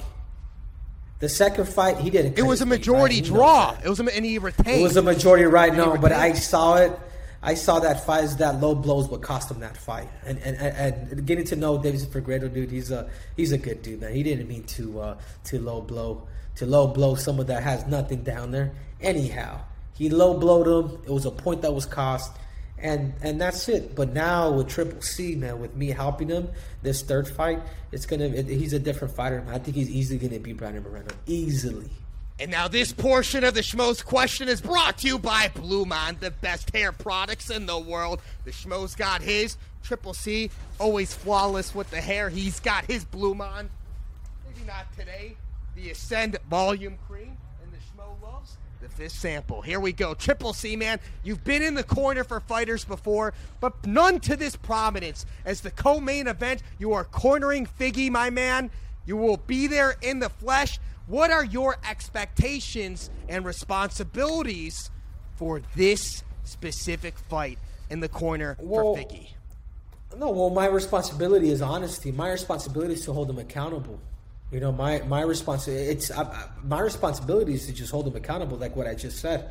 The 1.20 1.28
second 1.28 1.68
fight, 1.68 1.98
he 1.98 2.08
didn't. 2.08 2.38
it 2.38 2.42
was 2.42 2.62
a 2.62 2.66
majority? 2.66 3.20
Draw. 3.20 3.76
It 3.84 3.88
was 3.88 4.00
a, 4.00 4.04
and 4.16 4.24
he 4.24 4.38
retained. 4.38 4.80
It 4.80 4.82
was 4.82 4.96
a 4.96 5.02
majority 5.02 5.44
right 5.44 5.72
now, 5.72 5.96
but 5.96 6.12
I 6.12 6.32
saw 6.32 6.76
it. 6.76 6.98
I 7.42 7.54
saw 7.54 7.80
that 7.80 8.04
fight 8.04 8.24
as 8.24 8.36
that 8.38 8.60
low 8.60 8.74
blows 8.74 9.08
would 9.08 9.22
cost 9.22 9.50
him 9.50 9.60
that 9.60 9.76
fight, 9.76 10.08
and 10.24 10.38
and, 10.38 10.56
and, 10.56 11.26
getting 11.26 11.44
to 11.46 11.56
know 11.56 11.78
Deiveson 11.78 12.06
Figueiredo, 12.06 12.52
dude, 12.52 12.70
he's 12.70 12.90
a 12.90 13.08
he's 13.36 13.52
a 13.52 13.58
good 13.58 13.82
dude, 13.82 14.00
man. 14.00 14.14
He 14.14 14.22
didn't 14.22 14.48
mean 14.48 14.64
to 14.64 15.00
uh, 15.00 15.18
to 15.44 15.58
low 15.58 15.80
blow 15.82 16.26
to 16.56 16.66
low 16.66 16.86
blow 16.86 17.14
someone 17.14 17.46
that 17.46 17.62
has 17.62 17.86
nothing 17.86 18.22
down 18.22 18.50
there. 18.50 18.72
Anyhow, 19.00 19.60
he 19.94 20.08
low 20.08 20.38
blowed 20.38 20.66
him. 20.66 21.02
It 21.04 21.10
was 21.10 21.26
a 21.26 21.30
point 21.30 21.62
that 21.62 21.72
was 21.72 21.86
cost, 21.86 22.32
and 22.82 23.14
and 23.22 23.40
that's 23.40 23.68
it. 23.68 23.94
But 23.94 24.12
now 24.12 24.50
with 24.50 24.68
Triple 24.68 25.02
C, 25.02 25.34
man, 25.34 25.60
with 25.60 25.74
me 25.76 25.88
helping 25.88 26.28
him 26.28 26.48
this 26.82 27.02
third 27.02 27.28
fight, 27.28 27.60
it's 27.92 28.06
gonna. 28.06 28.24
It, 28.24 28.46
he's 28.46 28.72
a 28.72 28.78
different 28.78 29.14
fighter. 29.14 29.44
I 29.48 29.58
think 29.58 29.76
he's 29.76 29.90
easily 29.90 30.18
gonna 30.18 30.40
beat 30.40 30.56
Brandon 30.56 30.82
Moreno 30.82 31.08
easily. 31.26 31.90
And 32.40 32.50
now 32.50 32.68
this 32.68 32.90
portion 32.90 33.44
of 33.44 33.52
the 33.52 33.60
Schmoes 33.60 34.02
question 34.02 34.48
is 34.48 34.62
brought 34.62 34.96
to 34.98 35.06
you 35.06 35.18
by 35.18 35.50
Blue 35.54 35.84
the 36.20 36.32
best 36.40 36.74
hair 36.74 36.90
products 36.90 37.50
in 37.50 37.66
the 37.66 37.78
world. 37.78 38.22
The 38.44 38.50
Schmoes 38.50 38.96
got 38.96 39.20
his. 39.20 39.58
Triple 39.82 40.14
C, 40.14 40.50
always 40.78 41.12
flawless 41.12 41.74
with 41.74 41.90
the 41.90 42.00
hair. 42.00 42.30
He's 42.30 42.60
got 42.60 42.84
his 42.86 43.04
Blue. 43.04 43.34
Maybe 43.34 43.68
not 44.66 44.86
today. 44.96 45.36
The 45.74 45.90
Ascend 45.90 46.38
Volume 46.48 46.98
Cream. 47.08 47.36
And 49.00 49.08
the 49.08 49.14
Schmo 49.14 49.20
loves 49.20 49.20
the 49.20 49.20
fish 49.20 49.20
sample. 49.20 49.62
Here 49.62 49.80
we 49.80 49.92
go. 49.92 50.14
Triple 50.14 50.52
C, 50.52 50.76
man. 50.76 51.00
You've 51.22 51.44
been 51.44 51.62
in 51.62 51.74
the 51.74 51.84
corner 51.84 52.24
for 52.24 52.40
fighters 52.40 52.84
before, 52.84 53.32
but 53.60 53.86
none 53.86 54.20
to 54.20 54.36
this 54.36 54.56
prominence. 54.56 55.26
As 55.44 55.60
the 55.60 55.70
co-main 55.70 56.26
event, 56.26 56.62
you 56.78 56.92
are 56.92 57.04
cornering 57.04 57.66
Figgy, 57.66 58.10
my 58.10 58.30
man. 58.30 58.70
You 59.06 59.16
will 59.16 59.38
be 59.38 59.66
there 59.66 59.96
in 60.02 60.18
the 60.18 60.28
flesh. 60.28 60.78
What 61.06 61.30
are 61.30 61.44
your 61.44 61.76
expectations 61.88 63.10
and 63.28 63.44
responsibilities 63.44 64.90
for 65.36 65.62
this 65.74 66.22
specific 66.44 67.18
fight 67.18 67.58
in 67.88 68.00
the 68.00 68.08
corner 68.08 68.56
Well, 68.60 68.94
for 68.94 69.00
Figgy? 69.00 69.30
No, 70.16 70.30
well, 70.30 70.50
my 70.50 70.66
responsibility 70.66 71.50
is 71.50 71.62
honesty. 71.62 72.12
My 72.12 72.30
responsibility 72.30 72.94
is 72.94 73.04
to 73.04 73.12
hold 73.12 73.28
them 73.28 73.38
accountable. 73.38 74.00
You 74.50 74.58
know, 74.58 74.72
my 74.72 74.98
my 75.02 75.22
responsibility 75.22 75.90
it's 75.90 76.10
my 76.64 76.80
responsibility 76.80 77.54
is 77.54 77.66
to 77.66 77.72
just 77.72 77.92
hold 77.92 78.06
him 78.06 78.16
accountable, 78.16 78.56
like 78.56 78.74
what 78.74 78.86
I 78.86 78.94
just 78.94 79.18
said. 79.18 79.50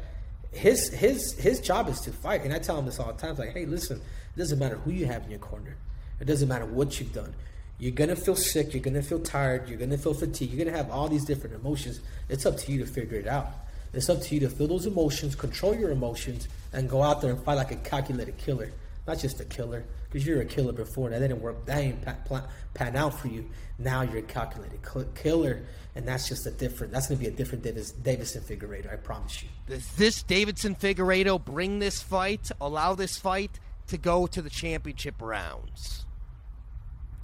His 0.51 0.89
his 0.89 1.33
his 1.39 1.61
job 1.61 1.87
is 1.87 2.01
to 2.01 2.11
fight, 2.11 2.43
and 2.43 2.53
I 2.53 2.59
tell 2.59 2.77
him 2.77 2.85
this 2.85 2.99
all 2.99 3.13
the 3.13 3.19
time. 3.19 3.35
Like, 3.35 3.53
hey, 3.53 3.65
listen, 3.65 3.97
it 3.99 4.37
doesn't 4.37 4.59
matter 4.59 4.75
who 4.75 4.91
you 4.91 5.05
have 5.05 5.23
in 5.23 5.29
your 5.29 5.39
corner. 5.39 5.77
It 6.19 6.25
doesn't 6.25 6.49
matter 6.49 6.65
what 6.65 6.99
you've 6.99 7.13
done. 7.13 7.33
You're 7.77 7.93
gonna 7.93 8.15
feel 8.15 8.35
sick. 8.35 8.73
You're 8.73 8.83
gonna 8.83 9.01
feel 9.01 9.19
tired. 9.19 9.69
You're 9.69 9.77
gonna 9.77 9.97
feel 9.97 10.13
fatigued. 10.13 10.53
You're 10.53 10.65
gonna 10.65 10.75
have 10.75 10.91
all 10.91 11.07
these 11.07 11.23
different 11.23 11.55
emotions. 11.55 12.01
It's 12.27 12.45
up 12.45 12.57
to 12.57 12.71
you 12.71 12.79
to 12.79 12.85
figure 12.85 13.17
it 13.17 13.27
out. 13.27 13.47
It's 13.93 14.09
up 14.09 14.21
to 14.21 14.35
you 14.35 14.41
to 14.41 14.49
feel 14.49 14.67
those 14.67 14.85
emotions, 14.85 15.33
control 15.33 15.73
your 15.73 15.91
emotions, 15.91 16.47
and 16.73 16.89
go 16.89 17.01
out 17.01 17.21
there 17.21 17.31
and 17.31 17.41
fight 17.43 17.55
like 17.55 17.71
a 17.71 17.77
calculated 17.77 18.37
killer, 18.37 18.71
not 19.07 19.17
just 19.17 19.39
a 19.39 19.45
killer. 19.45 19.85
Because 20.09 20.25
you're 20.25 20.41
a 20.41 20.45
killer 20.45 20.73
before 20.73 21.07
and 21.07 21.15
that 21.15 21.19
didn't 21.19 21.41
work. 21.41 21.65
That 21.65 21.77
ain't 21.77 22.01
pa- 22.03 22.15
plan, 22.25 22.43
pan 22.73 22.95
out 22.95 23.19
for 23.19 23.27
you. 23.27 23.49
Now 23.77 24.01
you're 24.01 24.17
a 24.17 24.21
calculated 24.23 24.79
killer, 25.15 25.65
and 25.95 26.07
that's 26.07 26.27
just 26.27 26.47
a 26.47 26.51
different. 26.51 26.91
That's 26.91 27.07
gonna 27.07 27.19
be 27.19 27.27
a 27.27 27.31
different 27.31 27.63
Davis, 27.63 27.91
Davison 27.91 28.41
Figueiredo. 28.41 28.91
I 28.91 28.95
promise 28.95 29.43
you. 29.43 29.49
Does 29.67 29.87
this 29.93 30.23
Deiveson 30.23 30.79
Figueiredo 30.79 31.43
bring 31.43 31.79
this 31.79 32.01
fight, 32.01 32.49
allow 32.59 32.95
this 32.95 33.17
fight 33.17 33.59
to 33.87 33.97
go 33.97 34.25
to 34.27 34.41
the 34.41 34.49
championship 34.49 35.15
rounds? 35.21 36.05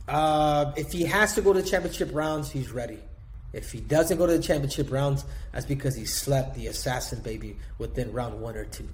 Uh, 0.08 0.72
if 0.78 0.92
he 0.92 1.04
has 1.04 1.34
to 1.34 1.42
go 1.42 1.54
to 1.54 1.62
the 1.62 1.68
championship 1.68 2.12
rounds, 2.14 2.52
he's 2.52 2.72
ready. 2.72 3.00
If 3.54 3.72
he 3.72 3.80
doesn't 3.80 4.18
go 4.18 4.28
to 4.28 4.38
the 4.38 4.44
championship 4.44 4.92
rounds, 4.92 5.26
that's 5.52 5.66
because 5.66 5.96
he 5.96 6.06
slept 6.06 6.56
the 6.56 6.68
assassin 6.68 7.22
baby 7.22 7.58
within 7.78 8.12
round 8.12 8.40
one 8.42 8.56
or 8.56 8.66
two. 8.66 8.90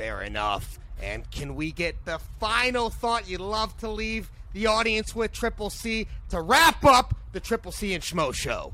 Fair 0.00 0.22
enough. 0.22 0.78
And 1.02 1.30
can 1.30 1.54
we 1.54 1.72
get 1.72 2.06
the 2.06 2.18
final 2.38 2.88
thought 2.88 3.28
you'd 3.28 3.42
love 3.42 3.76
to 3.80 3.88
leave 3.90 4.30
the 4.54 4.66
audience 4.66 5.14
with 5.14 5.30
Triple 5.30 5.68
C 5.68 6.06
to 6.30 6.40
wrap 6.40 6.82
up 6.86 7.14
the 7.32 7.40
Triple 7.40 7.70
C 7.70 7.92
and 7.92 8.02
Schmo 8.02 8.32
show? 8.32 8.72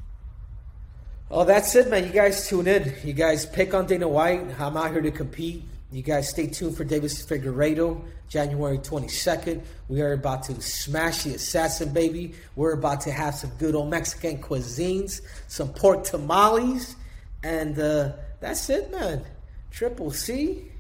Oh, 1.29 1.43
that's 1.43 1.75
it, 1.75 1.91
man. 1.91 2.05
You 2.05 2.13
guys 2.13 2.49
tune 2.49 2.69
in. 2.69 2.95
You 3.03 3.13
guys 3.13 3.45
pick 3.45 3.75
on 3.75 3.87
Dana 3.87 4.07
White. 4.07 4.61
I'm 4.61 4.77
out 4.77 4.93
here 4.93 5.03
to 5.03 5.11
compete. 5.11 5.65
You 5.91 6.01
guys 6.01 6.31
stay 6.31 6.47
tuned 6.47 6.77
for 6.77 6.85
Davis 6.85 7.27
Figueiredo, 7.27 8.01
January 8.29 8.79
22nd. 8.79 9.65
We 9.89 10.03
are 10.03 10.13
about 10.13 10.45
to 10.45 10.61
smash 10.63 11.25
the 11.25 11.35
assassin, 11.35 11.93
baby. 11.93 12.35
We're 12.55 12.75
about 12.75 13.01
to 13.01 13.11
have 13.11 13.35
some 13.35 13.51
good 13.59 13.75
old 13.75 13.91
Mexican 13.91 14.39
cuisines, 14.41 15.23
some 15.49 15.71
pork 15.71 16.05
tamales, 16.05 16.95
and 17.43 17.77
uh, 17.81 18.13
that's 18.39 18.71
it, 18.71 18.93
man. 18.93 19.25
Triple 19.73 20.13
C 20.13 20.71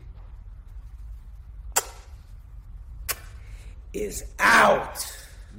is 4.02 4.24
out. 4.38 5.06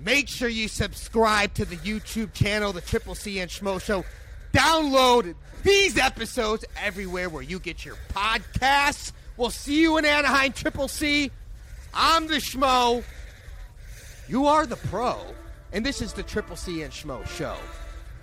Make 0.04 0.28
sure 0.28 0.50
you 0.50 0.68
subscribe 0.68 1.54
to 1.56 1.66
the 1.66 1.76
YouTube 1.78 2.34
channel, 2.34 2.72
the 2.74 2.82
Triple 2.82 3.16
C 3.16 3.40
and 3.40 3.50
Schmo 3.50 3.82
Show. 3.82 4.06
Download 4.54 5.36
these 5.64 5.98
episodes 5.98 6.66
everywhere 6.82 7.30
where 7.30 7.44
you 7.44 7.60
get 7.60 7.84
your 7.84 7.96
podcasts. 8.14 9.12
We'll 9.38 9.50
see 9.50 9.82
you 9.82 9.98
in 9.98 10.06
Anaheim, 10.06 10.54
Triple 10.54 10.88
C. 10.88 11.32
I'm 11.94 12.28
the 12.28 12.36
Schmo. 12.36 13.04
You 14.28 14.48
are 14.48 14.66
the 14.66 14.76
pro. 14.76 15.20
And 15.74 15.86
this 15.86 16.02
is 16.02 16.14
the 16.14 16.24
Triple 16.24 16.56
C 16.56 16.84
and 16.84 16.94
Schmo 16.94 17.28
Show. 17.28 17.56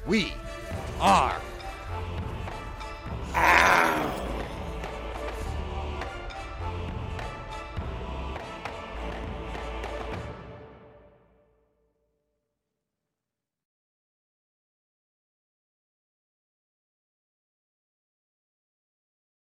We 0.06 0.32
are 1.00 1.40
Ow. 3.36 4.33